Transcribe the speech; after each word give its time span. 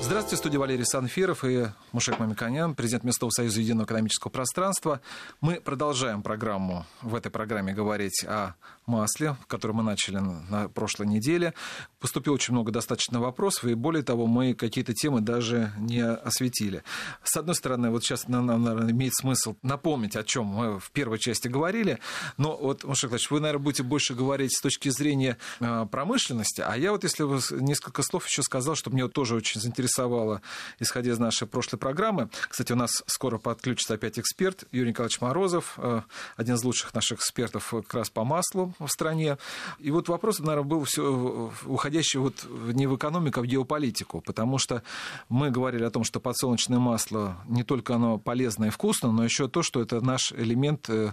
Здравствуйте, 0.00 0.36
в 0.36 0.38
студии 0.38 0.56
Валерий 0.56 0.84
Санфиров 0.86 1.44
и 1.44 1.66
Мушек 1.90 2.20
Мамиканян, 2.20 2.76
президент 2.76 3.02
Местного 3.02 3.30
союза 3.30 3.60
Единого 3.60 3.84
экономического 3.84 4.30
пространства. 4.30 5.00
Мы 5.40 5.60
продолжаем 5.60 6.22
программу, 6.22 6.86
в 7.02 7.16
этой 7.16 7.30
программе 7.30 7.74
говорить 7.74 8.24
о 8.24 8.54
масле, 8.86 9.36
которую 9.48 9.76
мы 9.76 9.82
начали 9.82 10.18
на 10.18 10.68
прошлой 10.68 11.08
неделе. 11.08 11.52
Поступило 11.98 12.34
очень 12.34 12.54
много 12.54 12.70
достаточно 12.70 13.18
вопросов, 13.18 13.64
и 13.64 13.74
более 13.74 14.04
того, 14.04 14.26
мы 14.28 14.54
какие-то 14.54 14.94
темы 14.94 15.20
даже 15.20 15.72
не 15.78 16.00
осветили. 16.00 16.84
С 17.24 17.36
одной 17.36 17.56
стороны, 17.56 17.90
вот 17.90 18.04
сейчас 18.04 18.28
нам, 18.28 18.46
наверное, 18.46 18.92
имеет 18.92 19.14
смысл 19.16 19.56
напомнить, 19.62 20.14
о 20.14 20.22
чем 20.22 20.46
мы 20.46 20.78
в 20.78 20.92
первой 20.92 21.18
части 21.18 21.48
говорили, 21.48 21.98
но 22.36 22.56
вот, 22.56 22.84
Мушек 22.84 23.10
Владимирович, 23.10 23.30
вы, 23.32 23.40
наверное, 23.40 23.64
будете 23.64 23.82
больше 23.82 24.14
говорить 24.14 24.56
с 24.56 24.60
точки 24.60 24.90
зрения 24.90 25.38
э, 25.58 25.86
промышленности, 25.90 26.60
а 26.60 26.76
я 26.76 26.92
вот, 26.92 27.02
если 27.02 27.24
несколько 27.60 28.02
слов 28.04 28.26
еще 28.26 28.44
сказал, 28.44 28.76
что 28.76 28.90
мне 28.90 29.06
тоже 29.08 29.34
очень 29.34 29.60
заинтересовало 29.60 29.87
заинтересовало, 29.88 30.42
исходя 30.78 31.10
из 31.10 31.18
нашей 31.18 31.46
прошлой 31.46 31.78
программы. 31.78 32.28
Кстати, 32.48 32.72
у 32.72 32.76
нас 32.76 33.02
скоро 33.06 33.38
подключится 33.38 33.94
опять 33.94 34.18
эксперт 34.18 34.64
Юрий 34.72 34.90
Николаевич 34.90 35.20
Морозов, 35.20 35.74
э, 35.78 36.02
один 36.36 36.54
из 36.54 36.64
лучших 36.64 36.94
наших 36.94 37.18
экспертов 37.18 37.70
как 37.70 37.94
раз 37.94 38.10
по 38.10 38.24
маслу 38.24 38.74
в 38.78 38.88
стране. 38.88 39.38
И 39.78 39.90
вот 39.90 40.08
вопрос, 40.08 40.38
наверное, 40.40 40.64
был 40.64 40.84
все 40.84 41.52
уходящий 41.64 42.20
вот 42.20 42.34
не 42.48 42.86
в 42.86 42.96
экономику, 42.96 43.40
а 43.40 43.42
в 43.42 43.46
геополитику, 43.46 44.20
потому 44.20 44.58
что 44.58 44.82
мы 45.28 45.50
говорили 45.50 45.84
о 45.84 45.90
том, 45.90 46.04
что 46.04 46.20
подсолнечное 46.20 46.78
масло 46.78 47.36
не 47.46 47.64
только 47.64 47.94
оно 47.94 48.18
полезно 48.18 48.66
и 48.66 48.70
вкусно, 48.70 49.12
но 49.12 49.24
еще 49.24 49.48
то, 49.48 49.62
что 49.62 49.80
это 49.80 50.00
наш 50.00 50.32
элемент 50.32 50.88
э, 50.88 51.12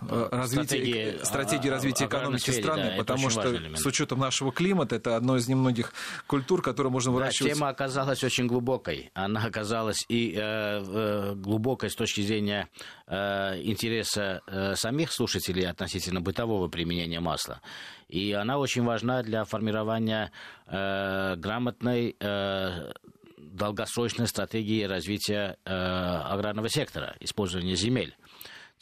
э, 0.00 0.28
развития, 0.30 0.64
стратегии, 0.64 1.24
стратегии 1.24 1.68
развития 1.68 2.06
экономики 2.06 2.42
сфере, 2.42 2.62
страны, 2.62 2.90
да, 2.90 2.96
потому 2.96 3.30
что 3.30 3.76
с 3.76 3.86
учетом 3.86 4.20
нашего 4.20 4.52
климата 4.52 4.96
это 4.96 5.16
одно 5.16 5.36
из 5.36 5.48
немногих 5.48 5.92
культур, 6.26 6.62
которые 6.62 6.90
можно 6.92 7.12
выращивать. 7.12 7.52
Да, 7.52 7.54
тема 7.54 7.68
оказалась 7.68 8.13
оказалась 8.14 8.24
очень 8.24 8.46
глубокой. 8.46 9.10
Она 9.14 9.44
оказалась 9.44 10.04
и 10.08 10.32
э, 10.32 10.40
э, 10.40 11.34
глубокой 11.34 11.90
с 11.90 11.94
точки 11.94 12.20
зрения 12.20 12.68
э, 13.06 13.60
интереса 13.62 14.40
э, 14.46 14.74
самих 14.76 15.12
слушателей 15.12 15.66
относительно 15.68 16.20
бытового 16.20 16.68
применения 16.68 17.20
масла. 17.20 17.60
И 18.08 18.32
она 18.32 18.58
очень 18.58 18.84
важна 18.84 19.22
для 19.22 19.44
формирования 19.44 20.30
э, 20.66 21.34
грамотной 21.36 22.16
э, 22.20 22.92
долгосрочной 23.38 24.26
стратегии 24.28 24.84
развития 24.84 25.56
э, 25.64 25.70
аграрного 25.70 26.68
сектора, 26.68 27.16
использования 27.20 27.74
земель 27.74 28.16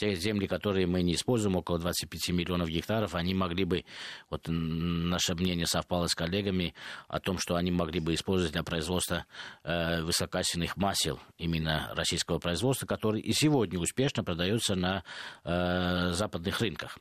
те 0.02 0.16
земли, 0.16 0.48
которые 0.48 0.88
мы 0.88 1.00
не 1.02 1.14
используем, 1.14 1.54
около 1.54 1.78
25 1.78 2.30
миллионов 2.30 2.68
гектаров, 2.68 3.14
они 3.14 3.34
могли 3.34 3.64
бы, 3.64 3.84
вот 4.30 4.46
наше 4.48 5.36
мнение 5.36 5.64
совпало 5.64 6.08
с 6.08 6.14
коллегами 6.16 6.74
о 7.06 7.20
том, 7.20 7.38
что 7.38 7.54
они 7.54 7.70
могли 7.70 8.00
бы 8.00 8.12
использовать 8.14 8.52
для 8.52 8.64
производства 8.64 9.26
э, 9.62 10.02
высококачественных 10.02 10.76
масел 10.76 11.20
именно 11.38 11.92
российского 11.94 12.40
производства, 12.40 12.84
который 12.84 13.20
и 13.20 13.32
сегодня 13.32 13.78
успешно 13.78 14.24
продается 14.24 14.74
на 14.74 15.04
э, 15.44 16.10
западных 16.10 16.60
рынках. 16.60 16.98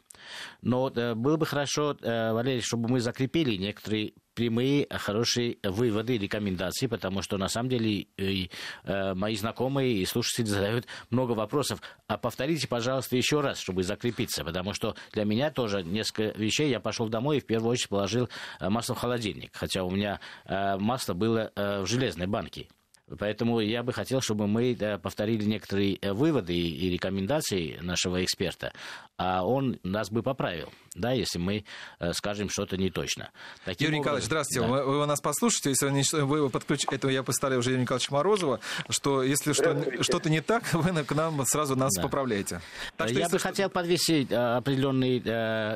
Но 0.61 0.91
э, 0.93 1.15
было 1.15 1.37
бы 1.37 1.47
хорошо, 1.47 1.97
э, 1.99 2.33
Валерий, 2.33 2.61
чтобы 2.61 2.87
мы 2.87 2.99
закрепили 2.99 3.55
некоторые 3.57 4.13
прямые, 4.33 4.87
хорошие 4.89 5.57
выводы, 5.63 6.17
рекомендации, 6.17 6.87
потому 6.87 7.21
что 7.21 7.37
на 7.37 7.47
самом 7.47 7.69
деле 7.69 8.07
и, 8.17 8.49
э, 8.83 9.13
мои 9.13 9.35
знакомые 9.35 9.93
и 9.93 10.05
слушатели 10.05 10.45
задают 10.45 10.87
много 11.09 11.31
вопросов. 11.31 11.81
А 12.07 12.17
повторите, 12.17 12.67
пожалуйста, 12.67 13.15
еще 13.17 13.41
раз, 13.41 13.59
чтобы 13.59 13.83
закрепиться, 13.83 14.43
потому 14.43 14.73
что 14.73 14.95
для 15.11 15.25
меня 15.25 15.51
тоже 15.51 15.83
несколько 15.83 16.37
вещей. 16.37 16.69
Я 16.69 16.79
пошел 16.79 17.09
домой 17.09 17.37
и 17.37 17.41
в 17.41 17.45
первую 17.45 17.71
очередь 17.71 17.89
положил 17.89 18.29
масло 18.59 18.95
в 18.95 18.99
холодильник, 18.99 19.51
хотя 19.53 19.83
у 19.83 19.91
меня 19.91 20.19
э, 20.45 20.77
масло 20.77 21.13
было 21.13 21.51
э, 21.55 21.81
в 21.81 21.87
железной 21.87 22.27
банке. 22.27 22.67
Поэтому 23.19 23.59
я 23.59 23.83
бы 23.83 23.93
хотел, 23.93 24.21
чтобы 24.21 24.47
мы 24.47 24.77
повторили 25.01 25.43
некоторые 25.45 25.97
э, 26.01 26.13
выводы 26.13 26.55
и 26.55 26.89
рекомендации 26.89 27.77
нашего 27.81 28.23
эксперта, 28.23 28.73
а 29.17 29.45
он 29.45 29.79
нас 29.83 30.09
бы 30.09 30.23
поправил, 30.23 30.71
да, 30.95 31.11
если 31.11 31.39
мы 31.39 31.65
э, 31.99 32.13
скажем 32.13 32.49
что-то 32.49 32.77
не 32.77 32.89
точно. 32.89 33.31
Таким 33.65 33.87
Юрий 33.87 33.99
образом, 33.99 34.01
Николаевич, 34.01 34.25
здравствуйте. 34.25 34.67
Да. 34.67 34.83
Вы, 34.83 34.99
вы 34.99 35.05
нас 35.05 35.21
послушаете, 35.21 35.69
если 35.71 36.21
вы, 36.21 36.43
вы 36.43 36.49
подключите, 36.49 36.95
это 36.95 37.09
я 37.09 37.23
поставлю 37.23 37.59
уже 37.59 37.71
Юрия 37.71 37.83
Николаевича 37.83 38.13
Морозова, 38.13 38.59
что 38.89 39.23
если 39.23 39.53
что, 39.53 40.03
что-то 40.03 40.29
не 40.29 40.41
так, 40.41 40.63
вы 40.73 41.03
к 41.03 41.13
нам 41.13 41.45
сразу 41.45 41.75
нас 41.75 41.91
да. 41.95 42.03
поправляете. 42.03 42.61
Так 42.97 43.09
что, 43.09 43.19
я 43.19 43.29
бы 43.29 43.39
что... 43.39 43.47
хотел 43.47 43.69
подвести 43.69 44.27
э, 44.29 44.35
определенные 44.35 45.19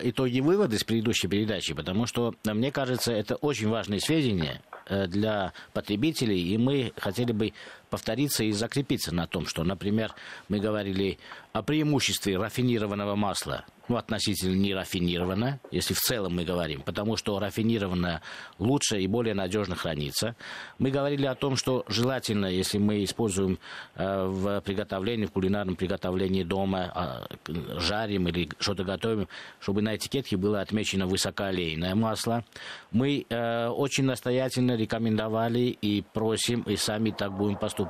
итоги 0.10 0.40
выводы 0.40 0.78
с 0.78 0.84
предыдущей 0.84 1.28
передачи, 1.28 1.74
потому 1.74 2.06
что, 2.06 2.34
мне 2.44 2.72
кажется, 2.72 3.12
это 3.12 3.36
очень 3.36 3.70
важные 3.70 4.00
сведения, 4.00 4.62
Э, 4.88 5.08
для 5.08 5.52
потребителей, 5.74 6.40
и 6.54 6.60
мы 6.60 6.94
хотели 6.96 7.25
бы 7.34 7.54
повториться 7.90 8.44
и 8.44 8.52
закрепиться 8.52 9.14
на 9.14 9.28
том, 9.28 9.46
что, 9.46 9.64
например, 9.64 10.14
мы 10.50 10.60
говорили 10.60 11.20
о 11.54 11.62
преимуществе 11.62 12.38
рафинированного 12.38 13.16
масла, 13.16 13.64
ну, 13.88 13.98
относительно 13.98 14.56
не 14.56 14.74
рафинированное, 14.74 15.60
если 15.72 15.94
в 15.94 16.00
целом 16.00 16.36
мы 16.36 16.44
говорим, 16.44 16.82
потому 16.82 17.18
что 17.18 17.40
рафинированное 17.40 18.22
лучше 18.58 19.00
и 19.00 19.08
более 19.08 19.36
надежно 19.36 19.76
хранится. 19.76 20.36
Мы 20.80 20.90
говорили 20.92 21.26
о 21.26 21.36
том, 21.36 21.56
что 21.56 21.86
желательно, 21.88 22.48
если 22.48 22.78
мы 22.78 23.04
используем 23.04 23.60
э, 23.96 24.26
в 24.26 24.62
приготовлении, 24.62 25.28
в 25.28 25.32
кулинарном 25.32 25.76
приготовлении 25.76 26.44
дома, 26.44 27.28
э, 27.48 27.80
жарим 27.80 28.28
или 28.28 28.50
что-то 28.60 28.84
готовим, 28.84 29.28
чтобы 29.60 29.82
на 29.82 29.96
этикетке 29.96 30.36
было 30.36 30.62
отмечено 30.62 31.06
высокоолейное 31.06 31.96
масло. 31.96 32.44
Мы 32.92 33.26
э, 33.30 33.68
очень 33.68 34.06
настоятельно 34.06 34.76
рекомендовали 34.76 35.78
и 35.82 36.02
просим, 36.02 36.62
и 36.64 36.76
сами 36.76 37.12
так 37.12 37.32
будем 37.32 37.58
поступать, 37.58 37.85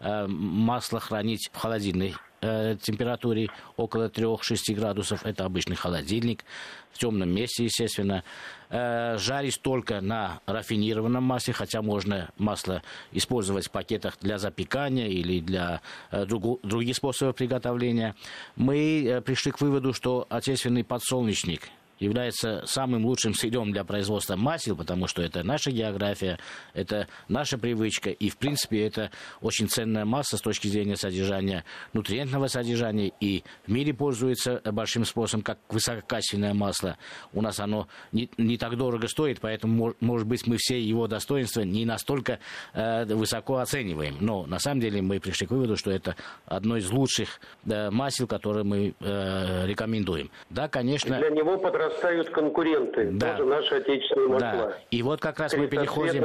э, 0.00 0.26
масло 0.26 1.00
хранить 1.00 1.50
в 1.52 1.56
холодильной 1.58 2.14
э, 2.40 2.76
температуре 2.80 3.48
около 3.76 4.08
3-6 4.08 4.74
градусов. 4.74 5.24
Это 5.24 5.44
обычный 5.44 5.76
холодильник. 5.76 6.44
В 6.92 6.98
темном 6.98 7.32
месте, 7.32 7.64
естественно. 7.64 8.24
Э, 8.68 9.16
жарить 9.18 9.60
только 9.62 10.00
на 10.00 10.40
рафинированном 10.46 11.22
масле, 11.22 11.54
хотя 11.54 11.82
можно 11.82 12.30
масло 12.38 12.82
использовать 13.12 13.66
в 13.66 13.70
пакетах 13.70 14.18
для 14.20 14.38
запекания 14.38 15.08
или 15.08 15.40
для 15.40 15.80
друг, 16.10 16.60
других 16.62 16.96
способов 16.96 17.36
приготовления. 17.36 18.14
Мы 18.56 19.22
пришли 19.24 19.52
к 19.52 19.60
выводу, 19.60 19.92
что 19.92 20.26
отечественный 20.28 20.84
подсолнечник– 20.84 21.68
является 22.00 22.62
самым 22.66 23.04
лучшим 23.04 23.34
сырьем 23.34 23.72
для 23.72 23.84
производства 23.84 24.34
масел, 24.34 24.74
потому 24.74 25.06
что 25.06 25.22
это 25.22 25.44
наша 25.44 25.70
география, 25.70 26.38
это 26.72 27.06
наша 27.28 27.58
привычка, 27.58 28.10
и, 28.10 28.30
в 28.30 28.38
принципе, 28.38 28.86
это 28.86 29.10
очень 29.40 29.68
ценная 29.68 30.04
масса 30.04 30.38
с 30.38 30.40
точки 30.40 30.66
зрения 30.66 30.96
содержания, 30.96 31.64
нутриентного 31.92 32.48
содержания, 32.48 33.12
и 33.20 33.44
в 33.66 33.70
мире 33.70 33.92
пользуется 33.92 34.60
большим 34.64 35.04
спросом, 35.04 35.42
как 35.42 35.58
высококачественное 35.68 36.54
масло. 36.54 36.96
У 37.32 37.42
нас 37.42 37.60
оно 37.60 37.86
не, 38.12 38.30
не 38.38 38.56
так 38.56 38.76
дорого 38.76 39.06
стоит, 39.06 39.40
поэтому, 39.40 39.94
может 40.00 40.26
быть, 40.26 40.46
мы 40.46 40.56
все 40.58 40.80
его 40.80 41.06
достоинства 41.06 41.60
не 41.60 41.84
настолько 41.84 42.38
э, 42.72 43.04
высоко 43.04 43.58
оцениваем. 43.58 44.16
Но, 44.20 44.46
на 44.46 44.58
самом 44.58 44.80
деле, 44.80 45.02
мы 45.02 45.20
пришли 45.20 45.46
к 45.46 45.50
выводу, 45.50 45.76
что 45.76 45.90
это 45.90 46.16
одно 46.46 46.78
из 46.78 46.90
лучших 46.90 47.40
э, 47.66 47.90
масел, 47.90 48.26
которые 48.26 48.64
мы 48.64 48.94
э, 49.00 49.66
рекомендуем. 49.66 50.30
Да, 50.48 50.68
конечно... 50.68 51.18
Для 51.18 51.30
него 51.30 51.58
подрастает 51.58 51.89
вырастают 51.90 52.30
конкуренты, 52.30 53.10
да. 53.12 53.36
тоже 53.36 53.48
наши 53.48 53.74
отечественные 53.74 54.28
масла. 54.28 54.50
Да. 54.50 54.76
И 54.90 55.02
вот 55.02 55.20
как 55.20 55.38
раз 55.38 55.54
мы 55.54 55.66
переходим... 55.66 56.24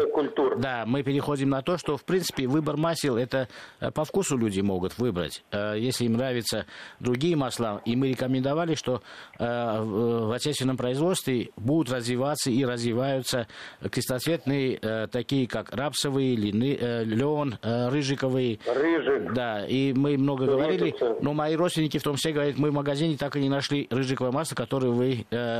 Да, 0.60 0.84
мы 0.86 1.04
переходим 1.04 1.50
на 1.50 1.62
то, 1.62 1.78
что, 1.78 1.98
в 1.98 2.04
принципе, 2.04 2.48
выбор 2.48 2.78
масел, 2.78 3.18
это 3.18 3.48
э, 3.80 3.92
по 3.92 4.06
вкусу 4.06 4.38
люди 4.38 4.62
могут 4.62 4.98
выбрать. 4.98 5.44
Э, 5.52 5.76
если 5.78 6.06
им 6.06 6.14
нравятся 6.14 6.66
другие 7.00 7.36
масла, 7.36 7.82
и 7.86 7.96
мы 7.96 8.10
рекомендовали, 8.10 8.76
что 8.76 9.02
э, 9.40 9.44
в 9.46 10.34
отечественном 10.34 10.78
производстве 10.78 11.50
будут 11.56 11.92
развиваться 11.92 12.50
и 12.50 12.64
развиваются 12.66 13.48
крестоцветные, 13.90 15.08
такие 15.12 15.48
как 15.48 15.72
рапсовые, 15.74 16.36
лен, 16.36 17.58
рыжиковые. 17.62 18.60
Рыжик. 18.66 19.34
Да, 19.34 19.66
и 19.66 19.94
мы 19.94 20.18
много 20.18 20.46
говорили, 20.46 20.96
но 21.22 21.34
мои 21.34 21.56
родственники 21.56 21.98
в 21.98 22.04
том 22.04 22.16
числе 22.16 22.34
говорят, 22.34 22.58
мы 22.58 22.72
в 22.72 22.74
магазине 22.74 23.18
так 23.18 23.36
и 23.36 23.40
не 23.40 23.50
нашли 23.50 23.88
рыжиковое 23.90 24.32
масло, 24.32 24.56
которое 24.56 24.90
вы 24.90 25.26
э, 25.30 25.55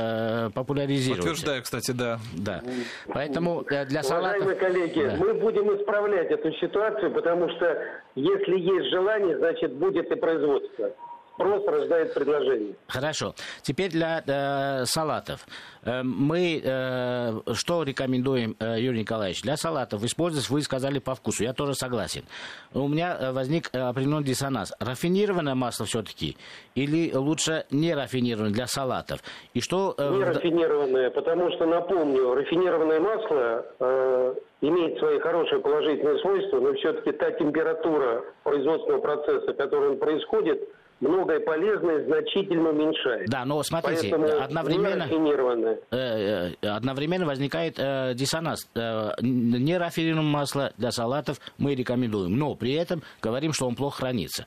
популяризируете. 0.54 1.22
Подтверждаю, 1.22 1.62
кстати, 1.62 1.90
да. 1.92 2.18
Да. 2.34 2.62
Поэтому 3.08 3.62
э, 3.70 3.84
для 3.86 4.02
салатов... 4.02 4.42
Уважаемые 4.42 4.56
коллеги, 4.56 5.06
да. 5.06 5.16
мы 5.16 5.34
будем 5.34 5.74
исправлять 5.76 6.30
эту 6.30 6.52
ситуацию, 6.54 7.12
потому 7.12 7.48
что 7.50 7.78
если 8.14 8.58
есть 8.58 8.90
желание, 8.90 9.38
значит 9.38 9.72
будет 9.74 10.10
и 10.10 10.14
производство. 10.16 10.90
Спрос 11.36 11.64
рождает 11.66 12.14
предложение. 12.14 12.74
Хорошо. 12.88 13.34
Теперь 13.62 13.90
для 13.90 14.22
э, 14.26 14.84
салатов. 14.86 15.46
Э, 15.84 16.02
мы 16.02 16.60
э, 16.62 17.52
что 17.52 17.82
рекомендуем, 17.82 18.56
э, 18.58 18.80
Юрий 18.80 19.00
Николаевич? 19.00 19.42
Для 19.42 19.56
салатов 19.56 20.02
использовать, 20.02 20.48
вы 20.50 20.62
сказали, 20.62 20.98
по 20.98 21.14
вкусу. 21.14 21.44
Я 21.44 21.52
тоже 21.52 21.74
согласен. 21.74 22.24
У 22.72 22.88
меня 22.88 23.16
э, 23.20 23.32
возник 23.32 23.70
э, 23.72 23.78
определенный 23.78 24.24
диссонанс. 24.24 24.72
Рафинированное 24.80 25.54
масло 25.54 25.86
все-таки 25.86 26.36
или 26.74 27.14
лучше 27.14 27.66
не 27.70 27.94
рафинированное 27.94 28.52
для 28.52 28.66
салатов? 28.66 29.20
И 29.54 29.60
что... 29.60 29.94
Э, 29.98 30.10
не 30.10 30.24
рафинированное, 30.24 31.10
потому 31.10 31.50
что, 31.52 31.66
напомню, 31.66 32.34
рафинированное 32.34 33.00
масло 33.00 33.66
э, 33.78 34.34
имеет 34.62 34.98
свои 34.98 35.18
хорошие 35.18 35.60
положительные 35.60 36.18
свойства, 36.20 36.60
но 36.60 36.72
все-таки 36.74 37.12
та 37.12 37.30
температура 37.32 38.24
производственного 38.42 39.00
процесса, 39.00 39.52
который 39.52 39.90
он 39.90 39.98
происходит, 39.98 40.68
многое 41.00 41.40
полезное 41.40 42.04
значительно 42.04 42.70
уменьшает. 42.70 43.28
Да, 43.28 43.44
но 43.44 43.62
смотрите, 43.62 44.08
Поэтому 44.10 44.42
одновременно, 44.42 45.08
э, 45.90 46.52
э, 46.60 46.68
одновременно 46.68 47.26
возникает 47.26 47.78
э, 47.78 48.14
диссонанс. 48.14 48.68
Э, 48.74 49.10
нерафинированное 49.20 50.30
масло 50.30 50.72
для 50.76 50.90
салатов 50.90 51.38
мы 51.58 51.74
рекомендуем, 51.74 52.36
но 52.38 52.54
при 52.54 52.74
этом 52.74 53.02
говорим, 53.22 53.52
что 53.52 53.66
он 53.66 53.74
плохо 53.74 53.98
хранится. 53.98 54.46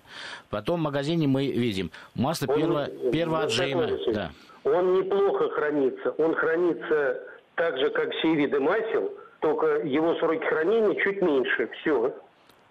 Потом 0.49 0.79
в 0.79 0.83
магазине 0.83 1.27
мы 1.27 1.47
видим 1.47 1.91
масло 2.15 2.47
первого, 2.47 2.87
первого 3.11 3.43
отжима. 3.43 3.87
Да. 4.13 4.31
Он 4.63 4.93
неплохо 4.93 5.49
хранится. 5.49 6.11
Он 6.17 6.35
хранится 6.35 7.21
так 7.55 7.77
же, 7.77 7.89
как 7.89 8.11
все 8.13 8.35
виды 8.35 8.59
масел, 8.59 9.11
только 9.39 9.81
его 9.85 10.15
сроки 10.15 10.45
хранения 10.45 10.95
чуть 11.03 11.21
меньше. 11.21 11.69
Все. 11.81 12.13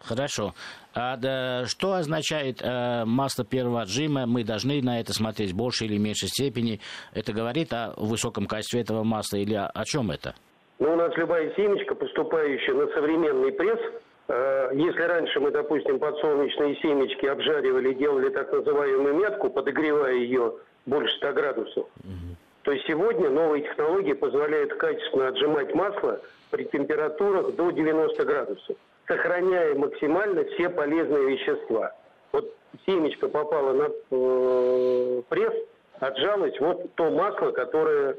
Хорошо. 0.01 0.55
А 1.01 1.17
да, 1.17 1.65
что 1.67 1.93
означает 1.93 2.61
э, 2.61 3.05
масло 3.05 3.45
первого 3.45 3.83
отжима? 3.83 4.27
Мы 4.27 4.43
должны 4.43 4.83
на 4.83 4.99
это 4.99 5.13
смотреть 5.13 5.53
в 5.53 5.57
большей 5.57 5.87
или 5.87 5.97
меньшей 5.97 6.29
степени. 6.29 6.81
Это 7.15 7.33
говорит 7.33 7.73
о 7.73 7.95
высоком 7.97 8.47
качестве 8.47 8.81
этого 8.81 9.05
масла 9.05 9.37
или 9.37 9.55
о, 9.55 9.85
чем 9.85 10.11
это? 10.11 10.35
Ну, 10.81 10.93
у 10.93 10.97
нас 10.97 11.17
любая 11.17 11.55
семечка, 11.55 11.95
поступающая 11.95 12.75
на 12.75 12.89
современный 12.89 13.53
пресс, 13.53 13.79
э, 14.27 14.71
если 14.75 15.03
раньше 15.03 15.39
мы, 15.39 15.53
допустим, 15.53 16.01
подсолнечные 16.01 16.75
семечки 16.83 17.27
обжаривали, 17.27 17.95
делали 17.95 18.31
так 18.31 18.53
называемую 18.53 19.15
метку, 19.15 19.51
подогревая 19.51 20.15
ее 20.15 20.55
больше 20.87 21.15
100 21.19 21.33
градусов, 21.33 21.87
угу. 22.03 22.37
то 22.63 22.77
сегодня 22.89 23.31
новые 23.31 23.63
технологии 23.63 24.15
позволяют 24.15 24.75
качественно 24.75 25.29
отжимать 25.29 25.73
масло 25.77 26.21
при 26.51 26.65
температурах 26.65 27.55
до 27.55 27.71
90 27.71 28.25
градусов 28.25 28.77
сохраняя 29.09 29.75
максимально 29.75 30.45
все 30.45 30.69
полезные 30.69 31.31
вещества. 31.31 31.93
Вот 32.33 32.55
семечко 32.87 33.29
попало 33.29 33.73
на 33.73 33.89
э, 34.11 35.23
пресс, 35.29 35.55
отжалось, 35.99 36.59
вот 36.61 36.95
то 36.95 37.11
масло, 37.11 37.51
которое 37.51 38.17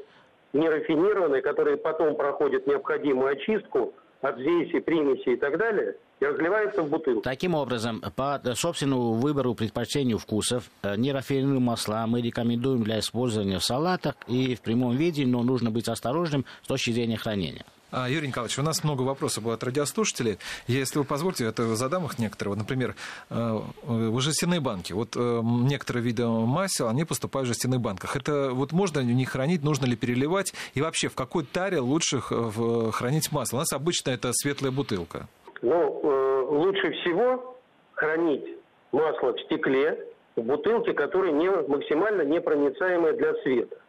не 0.52 0.68
рафинированное, 0.68 1.40
которое 1.40 1.76
потом 1.76 2.16
проходит 2.16 2.66
необходимую 2.66 3.32
очистку 3.32 3.94
от 4.20 4.36
взвеси, 4.36 4.80
примеси 4.80 5.30
и 5.30 5.36
так 5.36 5.56
далее, 5.56 5.96
и 6.18 6.26
разливается 6.26 6.82
в 6.82 6.90
бутылку. 6.90 7.22
Таким 7.22 7.54
образом, 7.54 8.02
по 8.16 8.40
собственному 8.54 9.12
выбору, 9.12 9.54
предпочтению 9.54 10.18
вкусов, 10.18 10.64
э, 10.82 10.96
нерафинированные 10.96 11.60
масла 11.60 12.04
мы 12.06 12.20
рекомендуем 12.20 12.82
для 12.82 12.98
использования 12.98 13.58
в 13.58 13.64
салатах 13.64 14.16
и 14.26 14.56
в 14.56 14.60
прямом 14.60 14.96
виде, 14.96 15.24
но 15.24 15.42
нужно 15.42 15.70
быть 15.70 15.88
осторожным 15.88 16.44
с 16.62 16.66
точки 16.66 16.90
зрения 16.90 17.16
хранения. 17.16 17.64
А, 17.92 18.08
Юрий 18.08 18.28
Николаевич, 18.28 18.58
у 18.58 18.62
нас 18.62 18.84
много 18.84 19.02
вопросов 19.02 19.44
было 19.44 19.54
от 19.54 19.64
радиослушателей. 19.64 20.38
Если 20.66 20.98
вы 20.98 21.04
позволите, 21.04 21.44
это 21.44 21.74
задам 21.74 22.06
их 22.06 22.18
некоторые. 22.18 22.54
Вот, 22.54 22.58
например, 22.58 22.94
э, 23.30 23.60
в 23.82 24.20
жестяные 24.20 24.60
банки. 24.60 24.92
Вот 24.92 25.16
э, 25.16 25.40
некоторые 25.42 26.02
виды 26.04 26.26
масел, 26.26 26.88
они 26.88 27.04
поступают 27.04 27.46
в 27.46 27.52
жестяных 27.52 27.80
банках. 27.80 28.16
Это 28.16 28.50
вот 28.52 28.72
можно 28.72 29.00
не 29.00 29.24
хранить, 29.24 29.64
нужно 29.64 29.86
ли 29.86 29.96
переливать? 29.96 30.54
И 30.74 30.80
вообще, 30.80 31.08
в 31.08 31.14
какой 31.14 31.44
таре 31.44 31.80
лучше 31.80 32.20
хранить 32.20 33.32
масло? 33.32 33.56
У 33.56 33.60
нас 33.60 33.72
обычно 33.72 34.10
это 34.10 34.30
светлая 34.32 34.70
бутылка. 34.70 35.26
Ну, 35.62 36.00
э, 36.02 36.42
лучше 36.48 36.92
всего 36.92 37.56
хранить 37.94 38.44
масло 38.92 39.32
в 39.32 39.40
стекле, 39.40 40.06
в 40.36 40.42
бутылке, 40.42 40.92
которая 40.92 41.32
не, 41.32 41.50
максимально 41.50 42.22
непроницаемая 42.22 43.14
для 43.14 43.34
света 43.42 43.79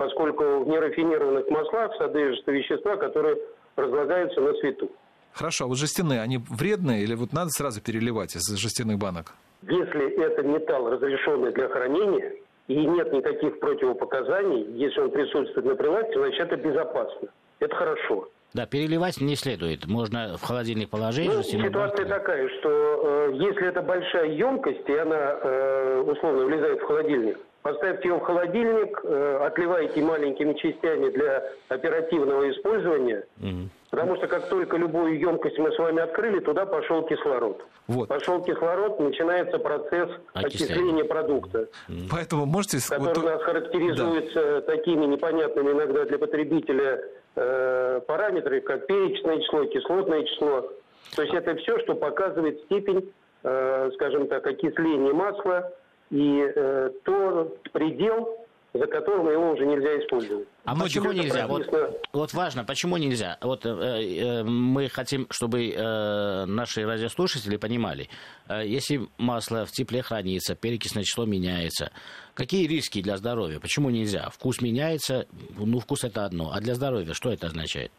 поскольку 0.00 0.64
в 0.64 0.66
нерафинированных 0.66 1.50
маслах 1.50 1.94
содержатся 1.98 2.50
вещества, 2.50 2.96
которые 2.96 3.36
разлагаются 3.76 4.40
на 4.40 4.54
свету. 4.54 4.90
Хорошо, 5.34 5.66
а 5.66 5.68
вот 5.68 5.76
жестяные, 5.76 6.22
они 6.22 6.38
вредные 6.48 7.02
или 7.02 7.14
вот 7.14 7.34
надо 7.34 7.50
сразу 7.50 7.82
переливать 7.82 8.34
из 8.34 8.48
жестяных 8.56 8.96
банок? 8.96 9.34
Если 9.60 10.24
это 10.24 10.42
металл, 10.42 10.88
разрешенный 10.88 11.52
для 11.52 11.68
хранения, 11.68 12.32
и 12.68 12.76
нет 12.76 13.12
никаких 13.12 13.60
противопоказаний, 13.60 14.72
если 14.72 15.00
он 15.02 15.10
присутствует 15.10 15.66
на 15.66 15.74
прилавке, 15.74 16.14
значит 16.14 16.40
это 16.40 16.56
безопасно. 16.56 17.28
Это 17.58 17.76
хорошо. 17.76 18.30
Да, 18.52 18.66
переливать 18.66 19.20
не 19.20 19.36
следует. 19.36 19.86
Можно 19.86 20.36
в 20.36 20.42
холодильник 20.42 20.90
положить. 20.90 21.28
Ну, 21.32 21.42
ситуация 21.42 22.06
такая, 22.06 22.48
что 22.58 22.68
э, 22.68 23.34
если 23.34 23.68
это 23.68 23.80
большая 23.82 24.26
емкость, 24.30 24.88
и 24.88 24.96
она 24.96 25.38
э, 25.42 26.04
условно 26.06 26.44
влезает 26.46 26.80
в 26.80 26.84
холодильник, 26.84 27.38
Поставьте 27.62 28.08
его 28.08 28.20
в 28.20 28.22
холодильник, 28.22 28.98
э, 29.04 29.38
отливайте 29.46 30.02
маленькими 30.02 30.54
частями 30.54 31.10
для 31.10 31.42
оперативного 31.68 32.50
использования. 32.50 33.24
Угу. 33.38 33.68
Потому 33.90 34.16
что 34.16 34.28
как 34.28 34.48
только 34.48 34.76
любую 34.76 35.18
емкость 35.18 35.58
мы 35.58 35.72
с 35.72 35.78
вами 35.78 36.00
открыли, 36.00 36.38
туда 36.38 36.64
пошел 36.64 37.02
кислород. 37.02 37.60
Вот. 37.88 38.08
Пошел 38.08 38.40
кислород, 38.42 39.00
начинается 39.00 39.58
процесс 39.58 40.08
окисления, 40.32 40.74
окисления 40.74 41.04
продукта. 41.04 41.68
Поэтому 42.08 42.46
можете... 42.46 42.78
Который 42.78 43.08
вот... 43.08 43.18
у 43.18 43.22
нас 43.22 43.42
характеризуется 43.42 44.42
да. 44.42 44.60
такими 44.60 45.06
непонятными 45.06 45.72
иногда 45.72 46.04
для 46.04 46.18
потребителя 46.18 47.02
э, 47.34 48.00
параметрами, 48.06 48.60
как 48.60 48.86
перечное 48.86 49.40
число, 49.40 49.64
кислотное 49.64 50.22
число. 50.22 50.72
То 51.16 51.22
есть 51.22 51.34
это 51.34 51.56
все, 51.56 51.80
что 51.80 51.96
показывает 51.96 52.60
степень, 52.66 53.12
э, 53.42 53.90
скажем 53.94 54.28
так, 54.28 54.46
окисления 54.46 55.12
масла, 55.12 55.72
и 56.10 56.48
э, 56.54 56.90
то 57.02 57.56
предел, 57.72 58.36
за 58.72 58.86
которым 58.86 59.28
его 59.30 59.50
уже 59.52 59.66
нельзя 59.66 59.98
использовать. 59.98 60.46
А 60.64 60.74
Но 60.74 60.84
почему 60.84 61.12
нельзя? 61.12 61.46
Вот, 61.46 61.66
вот 62.12 62.32
важно, 62.34 62.64
почему 62.64 62.96
нельзя? 62.96 63.36
Вот 63.40 63.66
э, 63.66 63.68
э, 63.68 64.42
мы 64.44 64.88
хотим, 64.88 65.26
чтобы 65.30 65.70
э, 65.70 66.44
наши 66.46 66.84
радиослушатели 66.84 67.56
понимали, 67.56 68.08
э, 68.48 68.62
если 68.64 69.08
масло 69.18 69.66
в 69.66 69.72
тепле 69.72 70.02
хранится, 70.02 70.54
перекисное 70.54 71.02
число 71.02 71.24
меняется, 71.24 71.90
какие 72.34 72.66
риски 72.66 73.02
для 73.02 73.16
здоровья? 73.16 73.58
Почему 73.58 73.90
нельзя? 73.90 74.28
Вкус 74.30 74.60
меняется, 74.60 75.26
ну 75.56 75.80
вкус 75.80 76.04
это 76.04 76.24
одно, 76.24 76.52
а 76.52 76.60
для 76.60 76.74
здоровья 76.74 77.12
что 77.14 77.32
это 77.32 77.48
означает? 77.48 77.90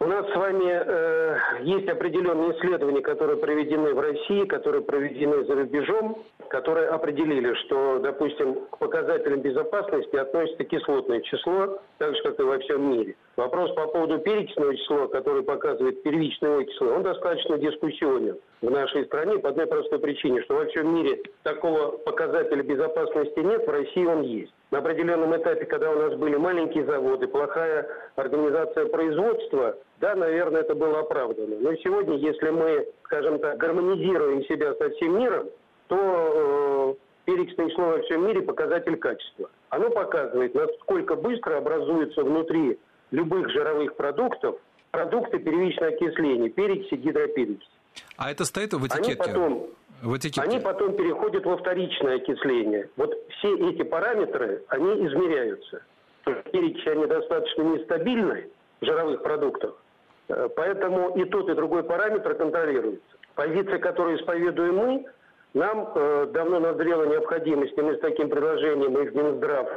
У 0.00 0.06
нас 0.06 0.28
с 0.28 0.34
вами 0.34 0.64
э, 0.66 1.38
есть 1.62 1.88
определенные 1.88 2.58
исследования, 2.58 3.00
которые 3.00 3.36
проведены 3.36 3.94
в 3.94 4.00
России, 4.00 4.44
которые 4.44 4.82
проведены 4.82 5.44
за 5.44 5.54
рубежом, 5.54 6.18
которые 6.48 6.88
определили, 6.88 7.54
что, 7.64 8.00
допустим, 8.00 8.66
к 8.70 8.78
показателям 8.78 9.40
безопасности 9.40 10.16
относится 10.16 10.64
кислотное 10.64 11.20
число, 11.20 11.78
так 11.98 12.14
же, 12.16 12.22
как 12.24 12.40
и 12.40 12.42
во 12.42 12.58
всем 12.58 12.90
мире. 12.90 13.14
Вопрос 13.36 13.72
по 13.74 13.86
поводу 13.86 14.18
перечного 14.18 14.76
числа, 14.76 15.06
который 15.06 15.44
показывает 15.44 16.02
первичное 16.02 16.58
окисло, 16.58 16.94
он 16.94 17.02
достаточно 17.04 17.56
дискуссионен 17.58 18.36
в 18.62 18.70
нашей 18.70 19.04
стране 19.06 19.38
по 19.38 19.50
одной 19.50 19.66
простой 19.66 20.00
причине, 20.00 20.42
что 20.42 20.56
во 20.56 20.66
всем 20.66 20.92
мире 20.94 21.22
такого 21.44 21.98
показателя 21.98 22.62
безопасности 22.62 23.38
нет, 23.38 23.66
в 23.66 23.70
России 23.70 24.04
он 24.04 24.22
есть. 24.22 24.52
На 24.74 24.80
определенном 24.80 25.36
этапе, 25.36 25.66
когда 25.66 25.88
у 25.92 25.94
нас 25.94 26.18
были 26.18 26.34
маленькие 26.34 26.84
заводы, 26.84 27.28
плохая 27.28 27.86
организация 28.16 28.86
производства, 28.86 29.78
да, 30.00 30.16
наверное, 30.16 30.62
это 30.62 30.74
было 30.74 30.98
оправдано. 30.98 31.54
Но 31.60 31.76
сегодня, 31.76 32.16
если 32.16 32.50
мы, 32.50 32.84
скажем 33.04 33.38
так, 33.38 33.56
гармонизируем 33.56 34.42
себя 34.46 34.74
со 34.74 34.90
всем 34.90 35.16
миром, 35.16 35.46
то 35.86 35.96
э, 35.96 36.94
перечное 37.24 37.70
число 37.70 37.84
во 37.84 38.02
всем 38.02 38.26
мире 38.26 38.42
показатель 38.42 38.96
качества. 38.96 39.48
Оно 39.68 39.90
показывает, 39.90 40.56
насколько 40.56 41.14
быстро 41.14 41.58
образуются 41.58 42.24
внутри 42.24 42.76
любых 43.12 43.50
жировых 43.50 43.94
продуктов 43.94 44.56
продукты 44.90 45.38
первичного 45.38 45.92
окисления, 45.92 46.50
перекиси, 46.50 46.96
гидроперекиси. 46.96 47.70
А 48.16 48.32
это 48.32 48.44
стоит 48.44 48.72
в 48.72 48.84
этикетке? 48.84 49.22
Они 49.22 49.34
потом, 49.34 49.66
в 50.02 50.16
этикетке. 50.16 50.42
Они 50.42 50.60
потом 50.60 50.96
переходят 50.96 51.44
во 51.44 51.56
вторичное 51.56 52.16
окисление. 52.16 52.88
Вот 52.96 53.14
все 53.38 53.54
эти 53.70 53.82
параметры, 53.82 54.62
они 54.68 55.06
измеряются. 55.06 55.82
Перечи, 56.24 56.88
они 56.88 57.06
достаточно 57.06 57.62
нестабильны 57.62 58.48
в 58.80 58.84
жировых 58.84 59.22
продуктах. 59.22 59.74
Э, 60.28 60.48
поэтому 60.54 61.16
и 61.16 61.24
тот, 61.24 61.48
и 61.50 61.54
другой 61.54 61.84
параметр 61.84 62.34
контролируется. 62.34 63.02
Позиция, 63.34 63.78
которую 63.78 64.18
исповедуем 64.18 64.76
мы, 64.76 65.04
нам 65.52 65.90
э, 65.94 66.26
давно 66.32 66.60
назрела 66.60 67.04
необходимость, 67.04 67.76
и 67.76 67.82
мы 67.82 67.96
с 67.96 68.00
таким 68.00 68.30
предложением 68.30 68.98
и 68.98 69.08
в 69.08 69.14
Минздрав, 69.14 69.68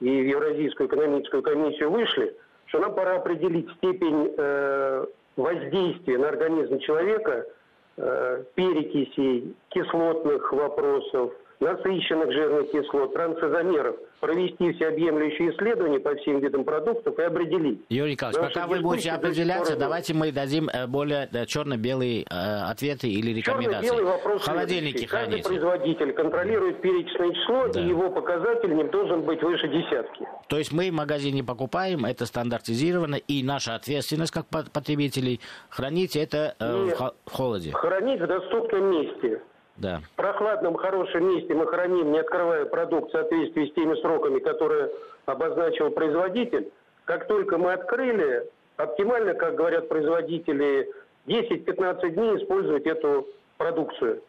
и 0.00 0.08
в 0.08 0.26
Евразийскую 0.26 0.88
экономическую 0.88 1.42
комиссию 1.42 1.90
вышли, 1.90 2.36
что 2.66 2.80
нам 2.80 2.94
пора 2.94 3.16
определить 3.16 3.70
степень 3.78 4.34
э, 4.36 5.06
воздействия 5.36 6.18
на 6.18 6.28
организм 6.28 6.78
человека– 6.80 7.46
перекисей, 7.96 9.54
кислотных 9.70 10.52
вопросов, 10.52 11.32
насыщенных 11.60 12.32
жирных 12.32 12.70
кислот, 12.70 13.12
трансизомеров, 13.14 13.96
провести 14.20 14.72
всеобъемлющие 14.72 15.50
исследования 15.52 16.00
по 16.00 16.14
всем 16.16 16.40
видам 16.40 16.64
продуктов 16.64 17.18
и 17.18 17.22
определить. 17.22 17.80
Юрий 17.88 18.12
Николаевич, 18.12 18.40
Потому 18.40 18.54
пока 18.54 18.66
вы 18.66 18.80
будете 18.80 19.10
определяться, 19.10 19.76
давайте 19.76 20.14
мы 20.14 20.32
дадим 20.32 20.68
э, 20.68 20.86
более 20.86 21.28
э, 21.32 21.46
черно-белые 21.46 22.22
э, 22.22 22.24
ответы 22.70 23.08
или 23.08 23.32
рекомендации. 23.32 23.86
Черно-белый 23.86 24.12
вопрос 24.12 24.42
в 24.42 24.44
холодильнике 24.46 25.06
Каждый 25.06 25.42
производитель 25.42 26.12
контролирует 26.12 26.80
перечное 26.80 27.32
число, 27.32 27.68
да. 27.68 27.80
и 27.80 27.88
его 27.88 28.10
показатель 28.10 28.74
не 28.74 28.84
должен 28.84 29.22
быть 29.22 29.42
выше 29.42 29.68
десятки. 29.68 30.26
То 30.48 30.58
есть 30.58 30.72
мы 30.72 30.90
в 30.90 30.94
магазине 30.94 31.44
покупаем, 31.44 32.04
это 32.04 32.26
стандартизировано, 32.26 33.16
и 33.16 33.42
наша 33.42 33.74
ответственность 33.74 34.32
как 34.32 34.46
потребителей 34.46 35.40
хранить 35.68 36.16
это 36.16 36.54
э, 36.58 36.94
в 37.26 37.30
холоде. 37.30 37.72
Хранить 37.72 38.20
в 38.20 38.26
доступном 38.26 38.90
месте. 38.90 39.40
Да. 39.76 40.00
В 40.12 40.16
прохладном, 40.16 40.76
хорошем 40.76 41.28
месте 41.28 41.52
мы 41.54 41.66
храним, 41.66 42.12
не 42.12 42.20
открывая 42.20 42.64
продукт 42.64 43.08
в 43.08 43.12
соответствии 43.12 43.66
с 43.66 43.74
теми 43.74 44.00
сроками, 44.00 44.38
которые 44.38 44.90
обозначил 45.26 45.90
производитель. 45.90 46.70
Как 47.04 47.26
только 47.26 47.58
мы 47.58 47.72
открыли, 47.72 48.48
оптимально, 48.76 49.34
как 49.34 49.56
говорят 49.56 49.88
производители, 49.88 50.90
10-15 51.26 52.10
дней 52.10 52.36
использовать 52.36 52.86
эту 52.86 53.26
продукцию. 53.56 54.22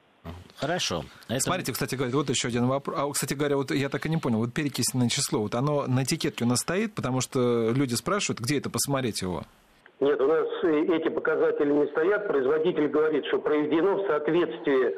Хорошо. 0.57 1.03
Это... 1.27 1.39
Смотрите, 1.41 1.73
кстати 1.73 1.95
говоря, 1.95 2.13
вот 2.15 2.29
еще 2.29 2.47
один 2.47 2.67
вопрос. 2.67 2.97
А, 2.97 3.11
кстати 3.11 3.33
говоря, 3.33 3.57
вот 3.57 3.71
я 3.71 3.89
так 3.89 4.05
и 4.05 4.09
не 4.09 4.17
понял, 4.17 4.39
вот 4.39 4.53
перекисленное 4.53 5.09
число, 5.09 5.41
вот 5.41 5.53
оно 5.53 5.85
на 5.87 6.03
этикетке 6.03 6.45
у 6.45 6.47
нас 6.47 6.59
стоит, 6.59 6.95
потому 6.95 7.21
что 7.21 7.71
люди 7.71 7.93
спрашивают, 7.93 8.39
где 8.39 8.57
это 8.57 8.69
посмотреть 8.69 9.21
его? 9.21 9.43
Нет, 9.99 10.19
у 10.19 10.27
нас 10.27 10.47
эти 10.63 11.09
показатели 11.09 11.71
не 11.71 11.87
стоят. 11.87 12.27
Производитель 12.27 12.87
говорит, 12.87 13.25
что 13.27 13.39
проведено 13.39 13.97
в 13.97 14.07
соответствии 14.07 14.95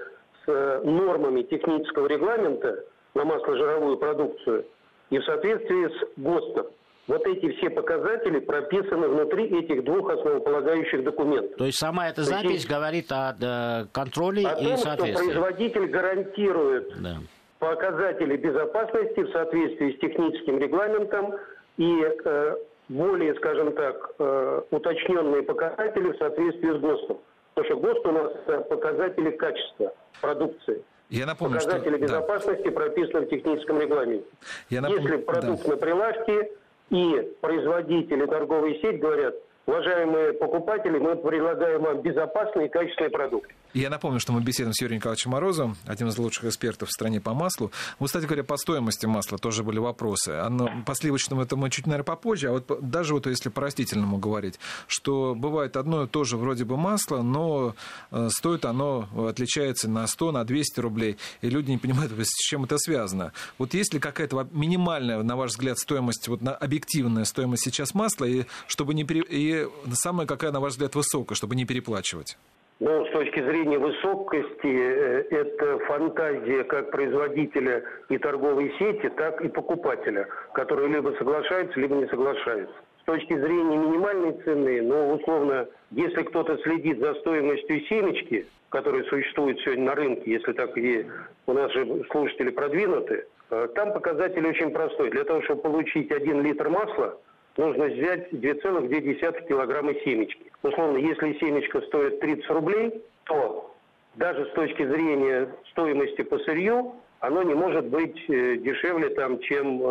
Э, 0.50 0.80
нормами 0.82 1.42
технического 1.42 2.08
регламента 2.08 2.86
на 3.16 3.26
масложировую 3.26 3.98
продукцию 3.98 4.66
и 5.10 5.20
в 5.20 5.26
соответствии 5.26 5.88
с 5.90 6.08
ГОСТом. 6.16 6.68
Вот 7.08 7.28
эти 7.28 7.52
все 7.58 7.70
показатели 7.70 8.40
прописаны 8.40 9.10
внутри 9.10 9.48
этих 9.48 9.84
двух 9.84 10.10
основополагающих 10.10 11.04
документов. 11.04 11.58
То 11.58 11.66
есть 11.66 11.78
сама 11.78 12.08
эта 12.08 12.24
запись 12.24 12.52
есть, 12.52 12.70
говорит 12.70 13.12
о 13.12 13.88
контроле 13.92 14.48
о 14.48 14.58
и 14.58 14.68
том, 14.68 14.78
соответствии. 14.78 15.16
что 15.16 15.42
производитель 15.42 15.88
гарантирует 15.88 16.94
да. 17.02 17.18
показатели 17.60 18.38
безопасности 18.38 19.20
в 19.24 19.32
соответствии 19.32 19.98
с 19.98 20.00
техническим 20.00 20.60
регламентом 20.60 21.36
и 21.76 22.06
э, 22.24 22.56
более, 22.88 23.36
скажем 23.36 23.74
так, 23.74 24.12
э, 24.18 24.62
уточненные 24.72 25.44
показатели 25.44 26.14
в 26.14 26.18
соответствии 26.18 26.72
с 26.72 26.80
ГОСТом. 26.80 27.18
Потому 27.58 27.80
что 27.80 27.88
ГОСТ 27.88 28.06
у 28.06 28.12
нас 28.12 28.32
это 28.46 28.62
показатели 28.62 29.32
качества 29.32 29.92
продукции. 30.22 30.84
Я 31.10 31.26
напомню, 31.26 31.56
Показатели 31.60 31.96
что... 31.96 32.06
безопасности 32.06 32.66
да. 32.66 32.72
прописаны 32.72 33.26
в 33.26 33.30
техническом 33.30 33.82
регламенте. 33.82 34.28
Я 34.70 34.82
напомню... 34.82 35.02
Если 35.02 35.18
продукт 35.24 35.64
да. 35.64 35.70
на 35.72 35.78
прилавке 35.78 36.52
и 36.92 37.36
производители 37.42 38.28
торговой 38.28 38.80
сеть 38.80 39.00
говорят, 39.00 39.34
уважаемые 39.66 40.34
покупатели, 40.34 41.00
мы 41.00 41.16
предлагаем 41.16 41.82
вам 41.82 42.02
безопасный 42.02 42.68
и 42.68 42.70
качественный 42.70 43.10
продукт. 43.10 43.50
Я 43.78 43.92
напомню, 43.92 44.20
что 44.20 44.34
мы 44.34 44.42
беседуем 44.42 44.74
с 44.74 44.82
Юрием 44.82 44.98
Николаевичем 44.98 45.30
Морозовым, 45.30 45.78
одним 45.86 46.08
из 46.08 46.18
лучших 46.18 46.46
экспертов 46.46 46.90
в 46.90 46.92
стране 46.92 47.22
по 47.22 47.36
маслу. 47.36 47.72
Вот, 48.00 48.08
кстати 48.08 48.26
говоря, 48.26 48.44
по 48.44 48.58
стоимости 48.58 49.06
масла 49.06 49.38
тоже 49.38 49.64
были 49.64 49.78
вопросы. 49.78 50.30
Оно, 50.30 50.84
по 50.84 50.96
сливочному 50.96 51.44
это 51.44 51.56
мы 51.56 51.70
чуть, 51.70 51.86
наверное, 51.86 52.04
попозже, 52.04 52.48
а 52.48 52.54
вот 52.54 52.90
даже 52.90 53.14
вот 53.14 53.28
если 53.28 53.50
по 53.50 53.62
растительному 53.62 54.18
говорить, 54.18 54.60
что 54.88 55.36
бывает 55.36 55.78
одно 55.78 56.06
и 56.06 56.08
то 56.08 56.24
же 56.24 56.38
вроде 56.38 56.66
бы 56.66 56.76
масло, 56.76 57.22
но 57.22 57.76
э, 58.10 58.30
стоит 58.32 58.66
оно, 58.66 59.10
отличается 59.30 59.88
на 59.88 60.08
100, 60.08 60.32
на 60.32 60.44
200 60.44 60.80
рублей, 60.80 61.18
и 61.44 61.50
люди 61.52 61.70
не 61.70 61.78
понимают, 61.78 62.12
с 62.20 62.48
чем 62.50 62.64
это 62.64 62.80
связано. 62.80 63.32
Вот 63.60 63.76
есть 63.76 63.94
ли 63.94 64.00
какая-то 64.00 64.48
минимальная, 64.54 65.22
на 65.22 65.36
ваш 65.36 65.52
взгляд, 65.52 65.78
стоимость, 65.78 66.28
вот 66.30 66.42
объективная 66.42 67.26
стоимость 67.26 67.66
сейчас 67.66 67.94
масла, 67.94 68.26
и 68.26 68.46
чтобы 68.66 68.96
не 68.96 69.04
пере... 69.04 69.22
и 69.22 69.68
самая 69.94 70.26
какая, 70.26 70.52
на 70.52 70.62
ваш 70.62 70.74
взгляд, 70.74 70.96
высокая, 70.96 71.36
чтобы 71.36 71.56
не 71.56 71.66
переплачивать? 71.66 72.38
Ну, 72.80 73.06
с 73.08 73.10
точки 73.10 73.42
зрения 73.42 73.80
высокости, 73.80 74.68
э, 74.68 75.24
это 75.32 75.80
фантазия 75.80 76.64
как 76.64 76.92
производителя 76.92 77.84
и 78.10 78.20
торговой 78.20 78.72
сети, 78.78 79.10
так 79.18 79.42
и 79.42 79.48
покупателя, 79.48 80.28
который 80.54 80.88
либо 80.88 81.10
соглашается, 81.18 81.80
либо 81.80 81.96
не 81.96 82.08
соглашается. 82.08 82.76
С 83.02 83.04
точки 83.06 83.34
зрения 83.34 83.78
минимальной 83.78 84.34
цены, 84.44 84.82
ну, 84.84 85.16
условно, 85.16 85.68
если 85.90 86.22
кто-то 86.22 86.58
следит 86.60 87.00
за 87.00 87.16
стоимостью 87.16 87.82
семечки, 87.88 88.46
которые 88.70 89.06
существуют 89.06 89.60
сегодня 89.62 89.86
на 89.86 89.96
рынке, 89.96 90.34
если 90.34 90.54
так 90.54 90.78
и 90.78 91.08
у 91.48 91.54
нас 91.54 91.72
же 91.72 92.06
слушатели 92.12 92.52
продвинуты, 92.52 93.26
э, 93.50 93.68
там 93.74 93.92
показатель 93.92 94.46
очень 94.46 94.70
простой. 94.70 95.10
Для 95.10 95.24
того, 95.24 95.42
чтобы 95.42 95.64
получить 95.64 96.12
один 96.12 96.44
литр 96.44 96.70
масла, 96.70 97.18
нужно 97.58 97.86
взять 97.86 98.32
2,2 98.32 99.48
килограмма 99.48 99.94
семечки. 100.06 100.52
Условно, 100.64 100.98
если 100.98 101.38
семечка 101.40 101.82
стоит 101.82 102.20
30 102.20 102.50
рублей, 102.50 103.04
то 103.26 103.76
даже 104.16 104.46
с 104.46 104.54
точки 104.54 104.86
зрения 104.88 105.50
стоимости 105.72 106.24
по 106.24 106.40
сырью, 106.40 106.94
оно 107.20 107.44
не 107.44 107.54
может 107.54 107.86
быть 107.86 108.18
э, 108.30 108.58
дешевле, 108.58 109.10
там, 109.10 109.40
чем 109.40 109.82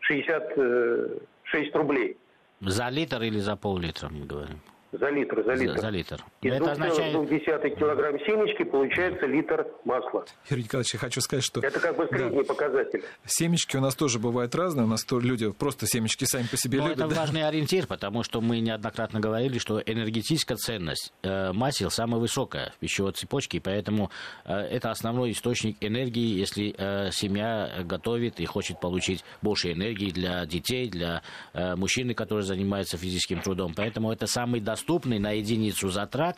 66 0.00 0.56
э, 0.56 1.78
рублей. 1.78 2.16
За 2.60 2.88
литр 2.88 3.22
или 3.22 3.38
за 3.38 3.56
пол-литра, 3.56 4.08
мы 4.08 4.26
говорим? 4.26 4.60
За 4.92 5.08
литр, 5.08 5.42
за 5.42 5.54
литр. 5.54 5.74
За, 5.76 5.80
за 5.80 5.88
литр. 5.88 6.24
Из 6.42 6.52
это 6.52 6.72
означает... 6.72 7.78
килограмм 7.78 8.18
семечки 8.26 8.62
получается 8.62 9.24
литр 9.24 9.66
масла. 9.86 10.26
Юрий 10.50 10.64
Николаевич, 10.64 10.92
я 10.92 11.00
хочу 11.00 11.22
сказать, 11.22 11.42
что... 11.42 11.60
Это 11.60 11.80
как 11.80 11.96
бы 11.96 12.06
средний 12.08 12.42
да. 12.42 12.44
показатель. 12.44 13.02
Семечки 13.24 13.78
у 13.78 13.80
нас 13.80 13.94
тоже 13.94 14.18
бывают 14.18 14.54
разные. 14.54 14.84
У 14.84 14.88
нас 14.88 15.02
то 15.04 15.18
люди 15.18 15.50
просто 15.50 15.86
семечки 15.86 16.26
сами 16.26 16.46
по 16.46 16.58
себе 16.58 16.78
Но 16.80 16.88
любят. 16.88 16.98
это 16.98 17.08
да? 17.08 17.20
важный 17.20 17.42
ориентир, 17.48 17.86
потому 17.86 18.22
что 18.22 18.42
мы 18.42 18.60
неоднократно 18.60 19.18
говорили, 19.18 19.56
что 19.56 19.80
энергетическая 19.80 20.58
ценность 20.58 21.14
э, 21.22 21.52
масел 21.52 21.90
самая 21.90 22.20
высокая 22.20 22.72
в 22.76 22.78
пищевой 22.78 23.12
цепочке, 23.12 23.62
поэтому 23.62 24.10
э, 24.44 24.52
это 24.52 24.90
основной 24.90 25.30
источник 25.30 25.78
энергии, 25.80 26.38
если 26.38 26.74
э, 26.76 27.10
семья 27.12 27.82
готовит 27.82 28.40
и 28.40 28.44
хочет 28.44 28.78
получить 28.78 29.24
больше 29.40 29.72
энергии 29.72 30.10
для 30.10 30.44
детей, 30.44 30.90
для 30.90 31.22
э, 31.54 31.76
мужчины, 31.76 32.12
который 32.12 32.42
занимается 32.42 32.98
физическим 32.98 33.40
трудом. 33.40 33.72
Поэтому 33.74 34.12
это 34.12 34.26
самый 34.26 34.60
доступный 34.60 34.81
доступный 34.82 35.18
на 35.18 35.32
единицу 35.32 35.88
затрат 35.88 36.36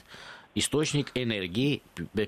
источник 0.54 1.06
энергии 1.14 1.82
в 1.96 2.26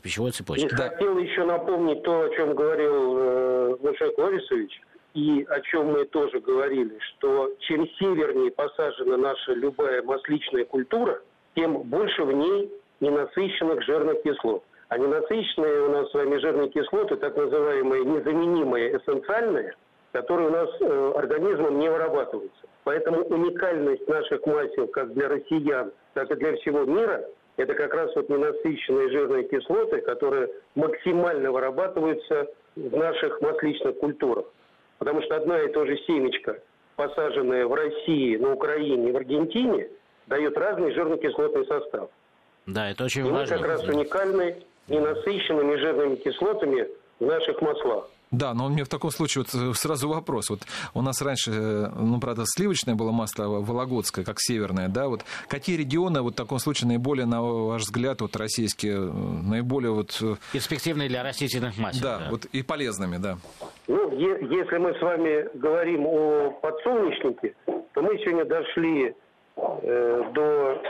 пищевой 0.00 0.30
цепочке. 0.30 0.66
И 0.66 0.68
хотел 0.68 1.18
еще 1.18 1.44
напомнить 1.44 2.02
то, 2.02 2.22
о 2.22 2.28
чем 2.30 2.54
говорил 2.54 3.18
э, 3.18 3.76
Мушек 3.82 4.16
Ларисович, 4.16 4.80
и 5.14 5.44
о 5.50 5.60
чем 5.60 5.92
мы 5.92 6.04
тоже 6.06 6.40
говорили, 6.40 6.96
что 7.00 7.50
чем 7.60 7.86
севернее 7.98 8.50
посажена 8.52 9.18
наша 9.18 9.52
любая 9.52 10.02
масличная 10.02 10.64
культура, 10.64 11.20
тем 11.54 11.82
больше 11.82 12.24
в 12.24 12.32
ней 12.32 12.70
ненасыщенных 13.00 13.82
жирных 13.82 14.22
кислот. 14.22 14.64
А 14.88 14.96
ненасыщенные 14.96 15.82
у 15.82 15.90
нас 15.90 16.10
с 16.10 16.14
вами 16.14 16.38
жирные 16.38 16.70
кислоты, 16.70 17.16
так 17.16 17.36
называемые 17.36 18.04
незаменимые, 18.04 18.96
эссенциальные, 18.96 19.74
которые 20.12 20.48
у 20.48 20.52
нас 20.52 20.68
э, 20.80 21.12
организмом 21.16 21.78
не 21.78 21.90
вырабатываются. 21.90 22.66
Поэтому 22.84 23.22
уникальность 23.24 24.06
наших 24.08 24.46
масел 24.46 24.86
как 24.88 25.12
для 25.14 25.28
россиян, 25.28 25.92
так 26.14 26.30
и 26.30 26.34
для 26.34 26.56
всего 26.56 26.84
мира– 26.84 27.24
это 27.56 27.74
как 27.74 27.94
раз 27.94 28.14
вот 28.14 28.28
ненасыщенные 28.28 29.10
жирные 29.10 29.44
кислоты, 29.44 30.00
которые 30.02 30.50
максимально 30.74 31.50
вырабатываются 31.50 32.46
в 32.76 32.96
наших 32.96 33.40
масличных 33.40 33.98
культурах. 33.98 34.46
Потому 34.98 35.22
что 35.22 35.36
одна 35.36 35.60
и 35.60 35.72
та 35.72 35.84
же 35.86 35.96
семечка, 36.06 36.62
посаженная 36.96 37.66
в 37.66 37.74
России, 37.74 38.36
на 38.36 38.52
Украине, 38.52 39.12
в 39.12 39.16
Аргентине, 39.16 39.88
дает 40.26 40.56
разный 40.56 40.92
жирно-кислотный 40.92 41.66
состав. 41.66 42.10
Да, 42.66 42.90
это 42.90 43.04
очень 43.04 43.26
и 43.26 43.30
важно. 43.30 43.56
мы 43.56 43.62
как 43.62 43.68
раз 43.68 43.84
уникальны 43.88 44.62
ненасыщенными 44.88 45.76
жирными 45.76 46.16
кислотами 46.16 46.88
в 47.18 47.26
наших 47.26 47.60
маслах. 47.60 48.08
Да, 48.32 48.54
но 48.54 48.66
у 48.66 48.68
меня 48.70 48.84
в 48.84 48.88
таком 48.88 49.10
случае 49.10 49.44
вот 49.44 49.54
э, 49.54 49.74
сразу 49.74 50.08
вопрос. 50.08 50.48
Вот 50.48 50.60
у 50.94 51.02
нас 51.02 51.20
раньше, 51.20 51.50
э, 51.52 51.88
ну, 51.94 52.18
правда, 52.18 52.44
сливочное 52.46 52.94
было 52.94 53.12
масло 53.12 53.44
вологодское, 53.44 54.24
как 54.24 54.36
северное, 54.40 54.88
да, 54.88 55.08
вот 55.08 55.20
какие 55.48 55.76
регионы 55.76 56.22
вот 56.22 56.32
в 56.32 56.36
таком 56.36 56.58
случае 56.58 56.88
наиболее, 56.88 57.26
на 57.26 57.42
ваш 57.42 57.82
взгляд, 57.82 58.22
вот 58.22 58.34
российские, 58.36 58.94
э, 58.94 59.10
наиболее 59.10 59.92
вот... 59.92 60.20
Перспективные 60.52 61.10
для 61.10 61.22
растительных 61.22 61.76
масел. 61.76 62.02
Да, 62.02 62.18
да. 62.18 62.28
вот 62.30 62.46
и 62.46 62.62
полезными, 62.62 63.18
да. 63.18 63.36
Ну, 63.86 64.10
если 64.18 64.78
мы 64.78 64.94
с 64.94 65.02
вами 65.02 65.48
говорим 65.58 66.06
о 66.06 66.50
подсолнечнике, 66.62 67.54
то 67.66 68.00
мы 68.00 68.16
сегодня 68.18 68.46
дошли 68.46 69.14
э, 69.56 70.22
до 70.34 70.82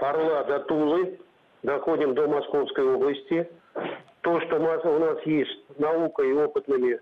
Орла, 0.00 0.44
до 0.44 0.58
Тулы, 0.60 1.18
доходим 1.62 2.14
до 2.14 2.28
Московской 2.28 2.84
области, 2.84 3.48
то, 4.22 4.40
что 4.40 4.58
у 4.88 4.98
нас 4.98 5.18
есть 5.26 5.78
наука 5.78 6.22
и 6.22 6.32
опытными 6.32 7.00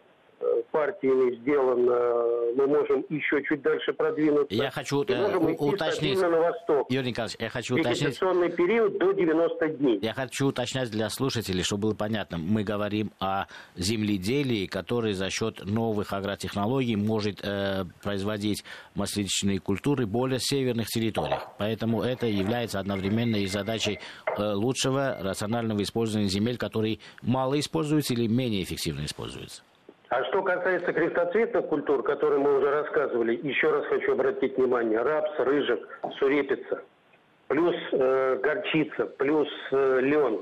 партиями 0.71 1.35
сделано, 1.37 2.55
мы 2.57 2.67
можем 2.67 3.05
еще 3.09 3.43
чуть 3.45 3.63
дальше 3.63 3.93
продвинуться. 3.93 4.55
Я 4.55 4.71
хочу 4.71 4.99
можем 4.99 5.49
э, 5.49 5.55
идти 5.55 5.65
уточнить, 5.65 6.21
на 6.21 6.29
восток. 6.29 6.91
Юрий 6.91 7.11
Николаевич, 7.11 7.37
я 7.39 7.49
хочу 7.49 7.79
уточнить, 7.79 8.19
период 8.19 8.99
до 8.99 9.13
90 9.13 9.69
дней. 9.69 9.99
я 10.03 10.15
хочу 10.15 10.49
уточнять 10.49 10.91
для 10.91 11.09
слушателей, 11.11 11.63
чтобы 11.63 11.83
было 11.83 11.95
понятно. 11.95 12.39
Мы 12.39 12.63
говорим 12.65 13.13
о 13.21 13.47
земледелии, 13.77 14.67
который 14.67 15.13
за 15.13 15.31
счет 15.31 15.65
новых 15.65 16.13
агротехнологий 16.13 16.97
может 16.97 17.41
э, 17.43 17.85
производить 18.03 18.65
масличные 18.95 19.61
культуры 19.61 20.07
более 20.07 20.41
северных 20.41 20.89
территориях. 20.89 21.49
Поэтому 21.59 22.03
это 22.03 22.27
является 22.27 22.79
одновременно 22.79 23.37
и 23.37 23.47
задачей 23.47 23.99
э, 24.37 24.53
лучшего 24.53 25.19
рационального 25.21 25.83
использования 25.83 26.29
земель, 26.29 26.57
которые 26.57 26.99
мало 27.23 27.59
используются 27.59 28.15
или 28.15 28.27
менее 28.27 28.63
эффективно 28.63 29.05
используются. 29.05 29.63
А 30.11 30.25
что 30.25 30.43
касается 30.43 30.93
крестоцветных 30.93 31.67
культур, 31.69 32.03
которые 32.03 32.41
мы 32.41 32.59
уже 32.59 32.69
рассказывали, 32.69 33.39
еще 33.47 33.71
раз 33.71 33.87
хочу 33.87 34.13
обратить 34.13 34.57
внимание. 34.57 35.01
Рапс, 35.01 35.31
рыжик, 35.39 35.87
сурепица, 36.19 36.83
плюс 37.47 37.77
э, 37.93 38.41
горчица, 38.43 39.07
плюс 39.07 39.49
э, 39.71 40.01
лен. 40.03 40.41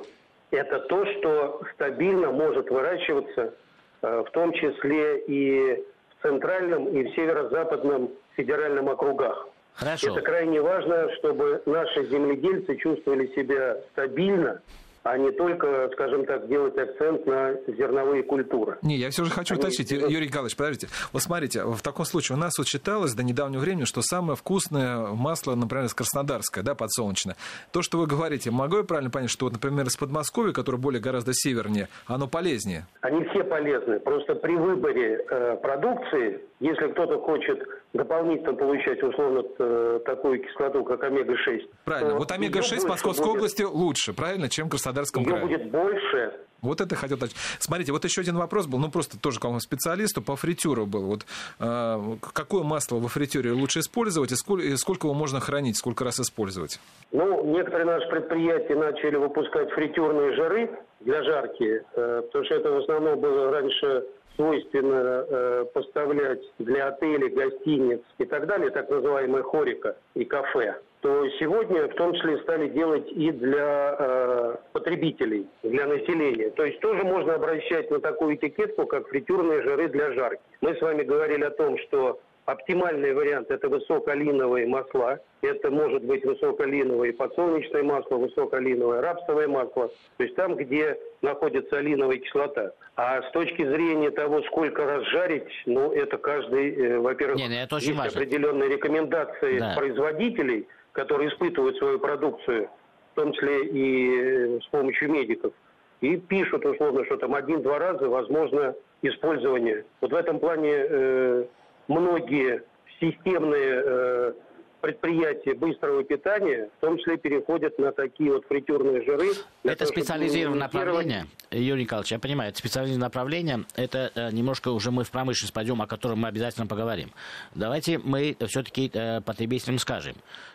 Это 0.50 0.78
то, 0.80 1.04
что 1.04 1.62
стабильно 1.74 2.30
может 2.30 2.70
выращиваться, 2.70 3.52
э, 4.00 4.24
в 4.26 4.30
том 4.30 4.54
числе 4.54 5.18
и 5.26 5.84
в 6.16 6.22
центральном, 6.22 6.88
и 6.88 7.04
в 7.04 7.14
северо-западном 7.14 8.10
федеральном 8.36 8.88
округах. 8.88 9.48
Хорошо. 9.74 10.12
Это 10.12 10.22
крайне 10.22 10.62
важно, 10.62 11.14
чтобы 11.16 11.62
наши 11.66 12.06
земледельцы 12.06 12.74
чувствовали 12.76 13.26
себя 13.34 13.76
стабильно, 13.92 14.62
а 15.02 15.16
не 15.18 15.30
только, 15.32 15.88
скажем 15.92 16.24
так, 16.26 16.48
делать 16.48 16.76
акцент 16.76 17.26
на 17.26 17.54
зерновые 17.66 18.22
культуры. 18.22 18.78
Не, 18.82 18.96
я 18.96 19.10
все 19.10 19.24
же 19.24 19.30
хочу 19.30 19.54
Они- 19.54 19.62
уточнить. 19.62 19.90
Юрий 19.90 20.26
Николаевич, 20.26 20.56
подождите. 20.56 20.88
Вот 21.12 21.22
смотрите, 21.22 21.64
в 21.64 21.80
таком 21.82 22.04
случае 22.04 22.36
у 22.36 22.40
нас 22.40 22.58
вот 22.58 22.66
считалось 22.66 23.14
до 23.14 23.22
недавнего 23.22 23.60
времени, 23.60 23.84
что 23.84 24.02
самое 24.02 24.36
вкусное 24.36 25.08
масло, 25.08 25.54
например, 25.54 25.86
из 25.86 25.94
Краснодарское, 25.94 26.62
да, 26.64 26.74
подсолнечное. 26.74 27.36
То, 27.72 27.82
что 27.82 27.98
вы 27.98 28.06
говорите, 28.06 28.50
могу 28.50 28.78
я 28.78 28.82
правильно 28.84 29.10
понять, 29.10 29.30
что, 29.30 29.48
например, 29.48 29.86
из 29.86 29.96
Подмосковья, 29.96 30.52
которое 30.52 30.78
более 30.78 31.00
гораздо 31.00 31.32
севернее, 31.34 31.88
оно 32.06 32.26
полезнее? 32.28 32.86
Они 33.00 33.24
все 33.30 33.44
полезны. 33.44 34.00
Просто 34.00 34.34
при 34.34 34.56
выборе 34.56 35.24
э, 35.30 35.56
продукции, 35.62 36.40
если 36.60 36.88
кто-то 36.92 37.18
хочет 37.20 37.66
дополнительно 37.92 38.54
получать 38.54 39.02
условно 39.02 39.42
э, 39.58 40.00
такую 40.04 40.42
кислоту, 40.42 40.84
как 40.84 41.02
омега-6, 41.04 41.62
Правильно. 41.84 42.10
то 42.10 42.16
Вот 42.18 42.30
её 42.30 42.38
омега-6 42.40 42.80
в 42.80 42.88
Московской 42.88 43.26
будет- 43.26 43.36
области 43.38 43.62
лучше, 43.62 44.12
правильно, 44.12 44.48
чем 44.48 44.66
в 44.66 44.70
Краснодарском 44.70 45.24
крае. 45.24 45.42
будет 45.46 45.70
больше. 45.70 46.40
Вот 46.62 46.80
это 46.80 46.96
хотел. 46.96 47.18
Смотрите, 47.58 47.92
вот 47.92 48.04
еще 48.04 48.20
один 48.20 48.36
вопрос 48.36 48.66
был, 48.66 48.78
ну 48.78 48.90
просто 48.90 49.20
тоже 49.20 49.38
к 49.38 49.44
вам 49.44 49.60
специалисту 49.60 50.22
по 50.22 50.36
фритюру 50.36 50.86
был. 50.86 51.02
Вот 51.02 51.26
э, 51.60 52.16
какое 52.32 52.64
масло 52.64 52.96
во 52.96 53.08
фритюре 53.08 53.52
лучше 53.52 53.80
использовать 53.80 54.32
и 54.32 54.34
сколько, 54.34 54.64
и 54.64 54.76
сколько 54.76 55.06
его 55.06 55.14
можно 55.14 55.40
хранить, 55.40 55.76
сколько 55.76 56.04
раз 56.04 56.18
использовать? 56.18 56.80
Ну, 57.12 57.44
некоторые 57.44 57.86
наши 57.86 58.08
предприятия 58.08 58.74
начали 58.74 59.16
выпускать 59.16 59.70
фритюрные 59.70 60.34
жиры 60.34 60.70
для 61.00 61.22
жарки, 61.22 61.82
э, 61.94 62.22
потому 62.26 62.44
что 62.44 62.54
это 62.54 62.70
в 62.70 62.76
основном 62.78 63.20
было 63.20 63.50
раньше 63.52 64.04
свойственно 64.34 65.24
э, 65.28 65.64
поставлять 65.74 66.40
для 66.58 66.88
отелей, 66.88 67.28
гостиниц 67.28 68.00
и 68.18 68.24
так 68.24 68.46
далее, 68.46 68.70
так 68.70 68.88
называемая 68.88 69.42
хорика 69.42 69.96
и 70.14 70.24
кафе, 70.24 70.80
то 71.00 71.28
сегодня 71.38 71.86
в 71.88 71.94
том 71.94 72.14
числе 72.14 72.38
стали 72.38 72.68
делать 72.68 73.10
и 73.12 73.30
для 73.30 73.96
э, 73.98 74.56
потребителей, 74.72 75.46
для 75.62 75.86
населения. 75.86 76.50
То 76.50 76.64
есть 76.64 76.80
тоже 76.80 77.04
можно 77.04 77.34
обращать 77.34 77.90
на 77.90 78.00
такую 78.00 78.34
этикетку, 78.36 78.86
как 78.86 79.08
фритюрные 79.08 79.62
жиры 79.62 79.88
для 79.88 80.12
жарки. 80.12 80.42
Мы 80.60 80.74
с 80.74 80.80
вами 80.80 81.02
говорили 81.02 81.44
о 81.44 81.50
том, 81.50 81.78
что 81.78 82.20
Оптимальный 82.48 83.12
вариант– 83.12 83.50
это 83.50 83.68
высоколиновые 83.68 84.66
масла. 84.66 85.20
Это 85.42 85.70
может 85.70 86.02
быть 86.02 86.24
высоколиновое 86.24 87.12
подсолнечное 87.12 87.82
масло, 87.82 88.16
высоколиновое 88.16 89.02
рапсовое 89.02 89.48
масло. 89.48 89.90
То 90.16 90.24
есть 90.24 90.34
там, 90.34 90.56
где 90.56 90.98
находится 91.20 91.76
алиновая 91.76 92.16
кислота. 92.16 92.72
А 92.96 93.20
с 93.20 93.30
точки 93.32 93.62
зрения 93.66 94.10
того, 94.10 94.40
сколько 94.44 94.86
раз 94.86 95.04
жарить, 95.08 95.44
ну, 95.66 95.92
это 95.92 96.16
каждый, 96.16 96.74
э, 96.74 96.98
во-первых, 96.98 97.36
Не, 97.36 97.64
это 97.64 97.76
очень 97.76 97.88
есть 97.88 97.98
важно. 97.98 98.18
определенные 98.18 98.70
рекомендации 98.70 99.58
Да. 99.58 99.74
производителей, 99.76 100.66
которые 100.98 101.28
испытывают 101.28 101.76
свою 101.76 102.00
продукцию, 102.00 102.68
в 103.12 103.14
том 103.14 103.32
числе 103.32 103.66
и 103.66 104.16
э, 104.16 104.60
с 104.60 104.66
помощью 104.66 105.08
медиков. 105.12 105.52
И 106.00 106.16
пишут 106.16 106.66
условно, 106.66 107.04
что 107.04 107.16
там 107.18 107.36
один-два 107.36 107.78
раза 107.78 108.08
возможно 108.08 108.74
использование. 109.02 109.84
Вот 110.00 110.10
в 110.10 110.14
этом 110.16 110.40
плане 110.40 110.72
э, 110.72 111.44
многие 111.86 112.64
системные 112.98 113.82
э, 113.84 114.32
предприятия 114.80 115.54
быстрого 115.54 116.02
питания, 116.02 116.68
в 116.78 116.80
том 116.80 116.98
числе 116.98 117.16
переходят 117.16 117.78
на 117.78 117.92
такие 117.92 118.32
вот 118.32 118.44
фритюрные 118.46 119.02
жиры. 119.02 119.28
Это 119.64 119.78
того, 119.78 119.88
чтобы 119.92 120.00
специализированное 120.00 120.68
минимизировать- 120.68 121.04
направление, 121.04 121.26
Юрий 121.50 121.82
Николаевич, 121.82 122.12
я 122.12 122.18
понимаю, 122.18 122.50
это 122.50 122.58
специализированное 122.58 123.06
направление, 123.06 123.64
это 123.74 124.12
э, 124.14 124.30
немножко 124.32 124.68
уже 124.70 124.90
мы 124.90 125.04
в 125.04 125.10
промышленность 125.10 125.52
пойдем, 125.52 125.82
о 125.82 125.86
котором 125.86 126.20
мы 126.20 126.28
обязательно 126.28 126.66
поговорим. 126.66 127.12
Давайте 127.54 127.98
мы 127.98 128.36
все-таки 128.46 128.90
потребителям 129.24 129.78
скажем, 129.78 130.14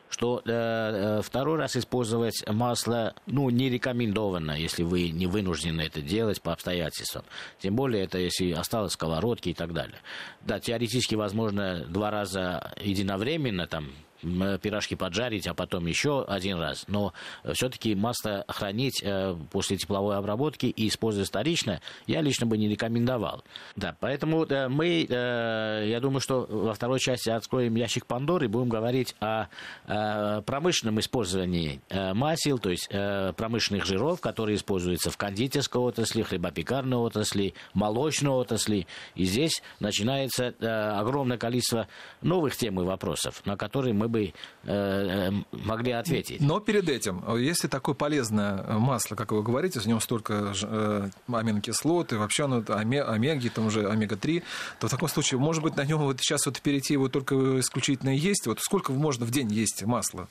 что 0.09 0.41
э, 0.45 0.51
э, 0.51 1.21
второй 1.23 1.57
раз 1.57 1.75
использовать 1.75 2.43
масло, 2.47 3.15
ну, 3.25 3.49
не 3.49 3.69
рекомендовано, 3.69 4.51
если 4.51 4.83
вы 4.83 5.09
не 5.09 5.25
вынуждены 5.25 5.81
это 5.81 6.01
делать 6.01 6.39
по 6.41 6.53
обстоятельствам. 6.53 7.25
Тем 7.59 7.75
более, 7.75 8.03
это 8.03 8.19
если 8.19 8.51
осталось 8.51 8.91
в 8.91 8.93
сковородке 8.93 9.51
и 9.51 9.53
так 9.55 9.73
далее. 9.73 9.97
Да, 10.41 10.59
теоретически, 10.59 11.15
возможно, 11.15 11.85
два 11.87 12.11
раза 12.11 12.73
единовременно, 12.79 13.65
там, 13.65 13.89
пирожки 14.21 14.95
поджарить, 14.95 15.47
а 15.47 15.53
потом 15.53 15.85
еще 15.85 16.23
один 16.23 16.57
раз. 16.57 16.85
Но 16.87 17.11
все-таки 17.53 17.93
масло 17.93 18.45
хранить 18.47 18.92
э, 19.01 19.35
после 19.51 19.77
тепловой 19.77 20.17
обработки 20.17 20.65
и 20.65 20.87
использовать 20.87 21.29
вторично 21.29 21.81
я 22.07 22.21
лично 22.21 22.45
бы 22.45 22.57
не 22.57 22.67
рекомендовал. 22.67 23.43
Да, 23.75 23.95
поэтому 23.99 24.45
э, 24.45 24.67
мы, 24.67 25.05
э, 25.09 25.85
я 25.87 25.99
думаю, 25.99 26.19
что 26.19 26.45
во 26.49 26.73
второй 26.73 26.99
части 26.99 27.29
откроем 27.29 27.75
ящик 27.75 28.05
Пандоры 28.05 28.45
и 28.45 28.47
будем 28.47 28.69
говорить 28.69 29.15
о 29.19 29.47
промышленном 29.85 30.99
использовании 30.99 31.81
масел, 32.13 32.59
то 32.59 32.69
есть 32.69 32.89
промышленных 32.89 33.85
жиров, 33.85 34.21
которые 34.21 34.57
используются 34.57 35.09
в 35.09 35.17
кондитерской 35.17 35.81
отрасли, 35.81 36.21
хлебопекарной 36.21 36.97
отрасли, 36.97 37.53
молочной 37.73 38.33
отрасли. 38.33 38.87
И 39.15 39.25
здесь 39.25 39.61
начинается 39.79 40.53
огромное 40.99 41.37
количество 41.37 41.87
новых 42.21 42.55
тем 42.55 42.79
и 42.81 42.83
вопросов, 42.83 43.41
на 43.45 43.57
которые 43.57 43.93
мы 43.93 44.07
бы 44.09 44.33
могли 44.63 45.91
ответить. 45.91 46.41
Но 46.41 46.59
перед 46.59 46.89
этим, 46.89 47.23
если 47.37 47.67
такое 47.67 47.95
полезное 47.95 48.77
масло, 48.83 49.15
как 49.15 49.31
вы 49.31 49.41
говорите, 49.41 49.79
в 49.79 49.85
нем 49.87 49.99
столько 49.99 50.53
э, 50.63 51.07
аминокислот, 51.31 52.13
и 52.13 52.15
вообще 52.15 52.43
оно 52.45 52.59
оме- 52.59 53.01
омеги, 53.01 53.49
там 53.49 53.67
уже 53.67 53.87
омега-3, 53.89 54.43
то 54.79 54.87
в 54.87 54.91
таком 54.91 55.07
случае, 55.09 55.39
может 55.39 55.63
быть, 55.63 55.75
на 55.75 55.85
нем 55.85 55.99
вот 55.99 56.17
сейчас 56.19 56.45
вот 56.45 56.61
перейти 56.61 56.93
его 56.93 57.07
только 57.09 57.59
исключительно 57.59 58.09
есть? 58.11 58.45
Вот 58.47 58.59
сколько 58.59 58.91
можно 58.91 59.25
в 59.25 59.31
день 59.31 59.51
есть 59.51 59.83
масла? 59.83 60.27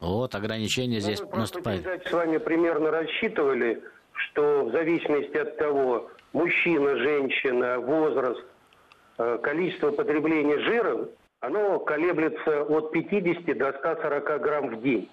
Вот 0.00 0.34
ограничения 0.34 1.00
здесь 1.00 1.20
Ну, 1.20 1.28
мы 1.32 1.38
наступают. 1.38 1.82
передаче 1.82 2.08
с 2.08 2.12
вами 2.12 2.36
примерно 2.38 2.90
рассчитывали, 2.90 3.82
что 4.12 4.66
в 4.66 4.70
зависимости 4.72 5.36
от 5.36 5.56
того, 5.58 6.08
мужчина, 6.32 6.96
женщина, 6.96 7.80
возраст, 7.80 8.44
э, 9.18 9.38
количество 9.42 9.90
потребления 9.90 10.58
жира, 10.60 11.08
оно 11.40 11.78
колеблется 11.80 12.62
от 12.64 12.92
50 12.92 13.54
до 13.54 13.72
140 13.72 14.38
грамм 14.40 14.76
в 14.76 14.82
день. 14.82 15.08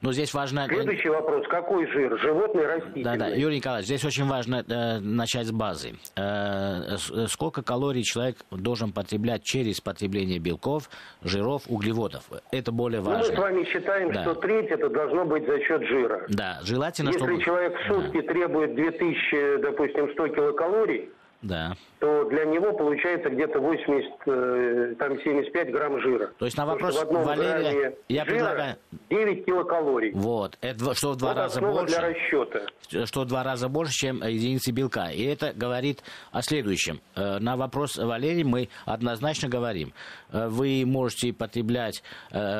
Но 0.00 0.12
здесь 0.12 0.32
важно... 0.34 0.66
Следующий 0.68 1.08
вопрос. 1.08 1.46
Какой 1.48 1.86
жир? 1.90 2.18
Животный, 2.20 2.66
растительный? 2.66 3.04
Да, 3.04 3.16
да, 3.16 3.28
Юрий 3.28 3.56
Николаевич, 3.56 3.86
здесь 3.86 4.04
очень 4.04 4.26
важно 4.26 4.64
э, 4.68 4.98
начать 5.00 5.46
с 5.46 5.52
базы. 5.52 5.94
Э, 6.16 6.96
э, 7.12 7.26
сколько 7.28 7.62
калорий 7.62 8.02
человек 8.02 8.36
должен 8.50 8.92
потреблять 8.92 9.42
через 9.44 9.80
потребление 9.80 10.38
белков, 10.38 10.88
жиров, 11.22 11.62
углеводов? 11.68 12.24
Это 12.50 12.72
более 12.72 13.00
Ну, 13.00 13.10
мы 13.10 13.16
важно. 13.16 13.34
с 13.34 13.38
вами 13.38 13.64
считаем, 13.64 14.12
Да. 14.12 14.22
что 14.22 14.34
треть 14.34 14.70
это 14.70 14.88
должно 14.88 15.24
быть 15.24 15.46
за 15.46 15.58
счет 15.60 15.82
жира. 15.86 16.24
Да, 16.28 16.58
желательно, 16.62 17.08
Если 17.08 17.20
чтобы... 17.20 17.42
человек 17.42 17.74
в 17.78 17.86
сутки 17.88 18.22
требует 18.22 18.74
2000, 18.74 19.62
допустим, 19.62 20.10
100 20.12 20.28
килокалорий, 20.28 21.10
Да. 21.40 21.76
то 22.00 22.24
для 22.30 22.44
него 22.46 22.72
получается 22.72 23.30
где-то 23.30 23.60
80, 23.60 24.10
э, 24.26 24.94
там 24.98 25.20
75 25.20 25.70
грамм 25.70 26.00
жира. 26.00 26.30
То 26.38 26.44
есть 26.46 26.56
на 26.56 26.64
Потому 26.64 26.78
вопрос 26.80 26.94
что 26.94 27.04
в 27.04 27.08
одном 27.08 27.24
Валерия 27.24 27.94
я 28.08 28.24
жира 28.24 28.34
предлагаю- 28.34 28.76
9 29.10 29.44
килокалорий. 29.46 30.12
Вот, 30.14 30.58
это 30.60 30.94
что 30.94 31.12
в 31.12 31.16
два 31.16 31.28
Вот 31.30 31.36
раза 31.38 31.60
больше. 31.60 31.86
для 31.86 32.08
расчета. 32.08 32.60
что 33.06 33.20
в 33.22 33.26
два 33.26 33.42
раза 33.44 33.68
больше, 33.68 33.92
чем 33.92 34.22
единицы 34.22 34.70
белка. 34.72 35.10
И 35.10 35.22
это 35.24 35.52
говорит 35.54 36.02
о 36.32 36.42
следующем. 36.42 37.00
Э, 37.14 37.38
На 37.38 37.56
вопрос 37.56 37.96
Валерий 37.96 38.44
мы 38.44 38.68
однозначно 38.84 39.48
говорим. 39.48 39.92
Э, 40.32 40.48
Вы 40.48 40.84
можете 40.86 41.32
потреблять 41.32 42.02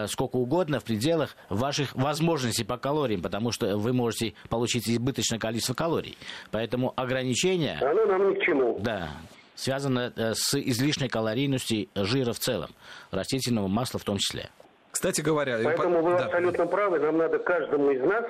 сколько 0.06 0.36
угодно 0.36 0.78
в 0.80 0.84
пределах 0.84 1.36
ваших 1.48 1.94
возможностей 1.94 2.64
по 2.64 2.76
калориям, 2.76 3.22
потому 3.22 3.50
что 3.52 3.76
вы 3.76 3.92
можете 3.92 4.34
получить 4.48 4.88
избыточное 4.88 5.38
количество 5.38 5.74
калорий. 5.74 6.16
Поэтому 6.50 6.92
ограничения... 6.96 7.78
Оно 7.80 8.04
нам 8.06 8.30
ни 8.30 8.34
к 8.34 8.42
чему. 8.44 8.67
Да. 8.78 9.08
связано 9.54 10.12
с 10.16 10.54
излишней 10.54 11.08
калорийностью 11.08 11.88
жира 11.94 12.32
в 12.32 12.38
целом, 12.38 12.70
растительного 13.10 13.68
масла 13.68 13.98
в 13.98 14.04
том 14.04 14.18
числе. 14.18 14.50
Кстати 14.90 15.20
говоря... 15.20 15.58
Поэтому 15.62 16.02
вы 16.02 16.10
да. 16.12 16.24
абсолютно 16.24 16.66
правы, 16.66 16.98
нам 16.98 17.18
надо 17.18 17.38
каждому 17.38 17.90
из 17.90 18.00
нас 18.02 18.24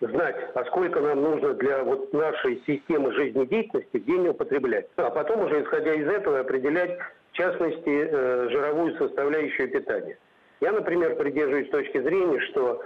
знать, 0.00 0.36
а 0.54 0.64
сколько 0.66 1.00
нам 1.00 1.22
нужно 1.22 1.54
для 1.54 1.82
вот 1.82 2.12
нашей 2.12 2.62
системы 2.66 3.12
жизнедеятельности 3.14 3.96
в 3.96 4.04
день 4.04 4.28
употреблять. 4.28 4.86
А 4.96 5.10
потом 5.10 5.44
уже, 5.44 5.62
исходя 5.62 5.94
из 5.94 6.06
этого, 6.08 6.40
определять, 6.40 6.98
в 7.32 7.36
частности, 7.36 7.82
э, 7.86 8.48
жировую 8.50 8.96
составляющую 8.96 9.70
питания. 9.70 10.18
Я, 10.60 10.72
например, 10.72 11.16
придерживаюсь 11.16 11.70
точки 11.70 12.00
зрения, 12.02 12.40
что 12.50 12.82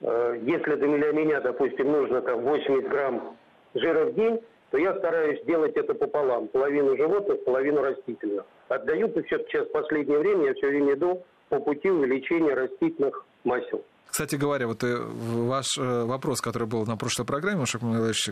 э, 0.00 0.38
если 0.42 0.76
для 0.76 1.12
меня, 1.12 1.40
допустим, 1.40 1.90
нужно 1.90 2.20
там 2.22 2.40
80 2.40 2.88
грамм 2.88 3.36
жира 3.74 4.06
в 4.06 4.14
день, 4.14 4.40
то 4.72 4.78
я 4.78 4.96
стараюсь 4.98 5.44
делать 5.44 5.76
это 5.76 5.92
пополам. 5.92 6.48
Половину 6.48 6.96
животных, 6.96 7.44
половину 7.44 7.82
растительных. 7.82 8.44
Отдаю, 8.68 9.08
все-таки 9.10 9.44
сейчас 9.50 9.68
в 9.68 9.72
последнее 9.72 10.18
время 10.18 10.46
я 10.46 10.54
все 10.54 10.68
время 10.68 10.94
иду 10.94 11.22
по 11.50 11.60
пути 11.60 11.90
увеличения 11.90 12.54
растительных 12.54 13.24
масел. 13.44 13.84
Кстати 14.12 14.36
говоря, 14.36 14.66
вот 14.66 14.84
э, 14.84 14.94
ваш 14.98 15.78
э, 15.78 16.04
вопрос, 16.04 16.42
который 16.42 16.68
был 16.68 16.84
на 16.84 16.98
прошлой 16.98 17.24
программе, 17.24 17.64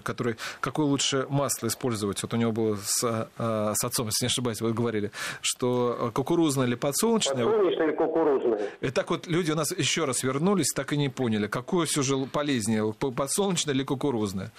который, 0.03 0.37
какое 0.61 0.85
лучше 0.85 1.26
масло 1.31 1.68
использовать? 1.68 2.22
Вот 2.22 2.35
у 2.35 2.37
него 2.37 2.53
было 2.53 2.76
с, 2.76 3.03
э, 3.03 3.72
с 3.74 3.83
отцом, 3.83 4.09
если 4.09 4.24
не 4.24 4.26
ошибаюсь, 4.26 4.61
вы 4.61 4.74
говорили, 4.74 5.11
что 5.40 6.11
кукурузное 6.12 6.66
или 6.66 6.74
подсолнечное? 6.74 7.46
Подсолнечное 7.46 7.87
или 7.87 7.94
кукурузное. 7.94 8.61
И 8.83 8.90
так 8.90 9.09
вот 9.09 9.26
люди 9.26 9.53
у 9.53 9.55
нас 9.55 9.72
еще 9.72 10.05
раз 10.05 10.22
вернулись, 10.22 10.70
так 10.76 10.92
и 10.92 10.98
не 10.98 11.09
поняли, 11.09 11.46
какое 11.46 11.87
все 11.87 12.03
же 12.03 12.18
полезнее, 12.31 12.92
подсолнечное 12.92 13.74
или 13.74 13.83
кукурузное? 13.83 14.53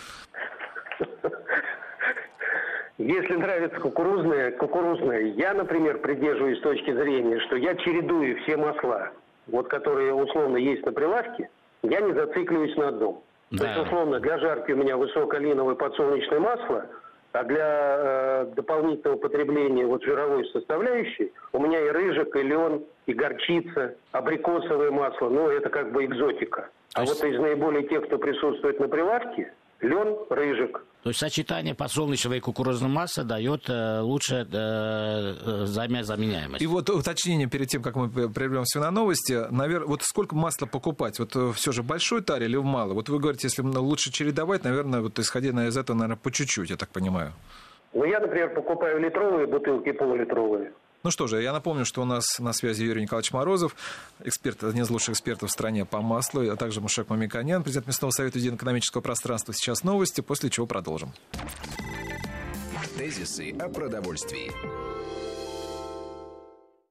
Если 3.03 3.35
нравится 3.35 3.79
кукурузное, 3.79 4.51
кукурузное. 4.51 5.21
Я, 5.35 5.53
например, 5.53 5.99
придерживаюсь 5.99 6.59
точки 6.61 6.93
зрения, 6.93 7.39
что 7.39 7.55
я 7.55 7.75
чередую 7.75 8.37
все 8.43 8.57
масла 8.57 9.11
вот 9.47 9.67
которые 9.67 10.13
условно 10.13 10.57
есть 10.57 10.85
на 10.85 10.91
прилавке, 10.91 11.49
я 11.83 11.99
не 12.01 12.13
зацикливаюсь 12.13 12.75
на 12.77 12.89
одном. 12.89 13.23
Да. 13.51 13.57
То 13.57 13.65
есть, 13.65 13.87
условно, 13.87 14.19
для 14.19 14.39
жарки 14.39 14.71
у 14.71 14.77
меня 14.77 14.97
высоколиновое 14.97 15.75
подсолнечное 15.75 16.39
масло, 16.39 16.85
а 17.33 17.43
для 17.43 17.97
э, 17.97 18.45
дополнительного 18.55 19.17
потребления 19.17 19.85
вот 19.85 20.03
жировой 20.03 20.45
составляющей 20.49 21.33
у 21.53 21.59
меня 21.59 21.79
и 21.79 21.89
рыжик, 21.89 22.35
и 22.35 22.43
лен, 22.43 22.83
и 23.05 23.13
горчица, 23.13 23.95
абрикосовое 24.11 24.91
масло, 24.91 25.29
ну 25.29 25.49
это 25.49 25.69
как 25.69 25.91
бы 25.91 26.05
экзотика. 26.05 26.69
А 26.93 27.05
вот 27.05 27.23
из 27.23 27.39
наиболее 27.39 27.87
тех, 27.87 28.05
кто 28.05 28.17
присутствует 28.17 28.79
на 28.79 28.89
прилавке, 28.89 29.53
лен, 29.81 30.15
рыжик. 30.29 30.83
То 31.03 31.09
есть 31.09 31.19
сочетание 31.19 31.73
подсолнечного 31.73 32.35
и 32.35 32.39
кукурузного 32.39 32.91
масла 32.91 33.23
дает 33.23 33.67
э, 33.69 34.01
лучше 34.01 34.47
э, 34.51 35.35
э 35.43 35.65
заменяемость. 35.65 36.61
И 36.61 36.67
вот 36.67 36.89
уточнение 36.91 37.47
перед 37.47 37.69
тем, 37.69 37.81
как 37.81 37.95
мы 37.95 38.09
прервемся 38.09 38.79
на 38.79 38.91
новости. 38.91 39.47
Наверное, 39.49 39.87
вот 39.87 40.03
сколько 40.03 40.35
масла 40.35 40.67
покупать? 40.67 41.17
Вот 41.17 41.35
э, 41.35 41.51
все 41.55 41.71
же 41.71 41.81
большой 41.81 42.21
таре 42.21 42.45
или 42.45 42.55
мало? 42.57 42.93
Вот 42.93 43.09
вы 43.09 43.17
говорите, 43.17 43.47
если 43.47 43.63
лучше 43.63 44.11
чередовать, 44.11 44.63
наверное, 44.63 45.01
вот 45.01 45.17
исходя 45.17 45.49
из 45.65 45.75
этого, 45.75 45.97
наверное, 45.97 46.21
по 46.21 46.31
чуть-чуть, 46.31 46.69
я 46.69 46.77
так 46.77 46.89
понимаю. 46.89 47.33
Ну, 47.93 48.05
я, 48.05 48.19
например, 48.19 48.53
покупаю 48.53 48.99
литровые 48.99 49.47
бутылки, 49.47 49.91
полулитровые. 49.91 50.71
Ну 51.03 51.09
что 51.09 51.27
же, 51.27 51.41
я 51.41 51.51
напомню, 51.51 51.83
что 51.85 52.03
у 52.03 52.05
нас 52.05 52.25
на 52.39 52.53
связи 52.53 52.83
Юрий 52.83 53.01
Николаевич 53.01 53.31
Морозов, 53.31 53.75
эксперт, 54.23 54.63
один 54.63 54.83
из 54.83 54.89
лучших 54.89 55.15
экспертов 55.15 55.49
в 55.49 55.51
стране 55.51 55.83
по 55.83 56.01
маслу, 56.01 56.47
а 56.49 56.55
также 56.55 56.79
Мушек 56.79 57.09
Мамиканян, 57.09 57.63
президент 57.63 57.87
Местного 57.87 58.11
совета 58.11 58.37
единого 58.37 58.57
экономического 58.57 59.01
пространства. 59.01 59.53
Сейчас 59.53 59.83
новости, 59.83 60.21
после 60.21 60.49
чего 60.49 60.67
продолжим. 60.67 61.11
Тезисы 62.97 63.51
о 63.59 63.67
продовольствии. 63.67 64.51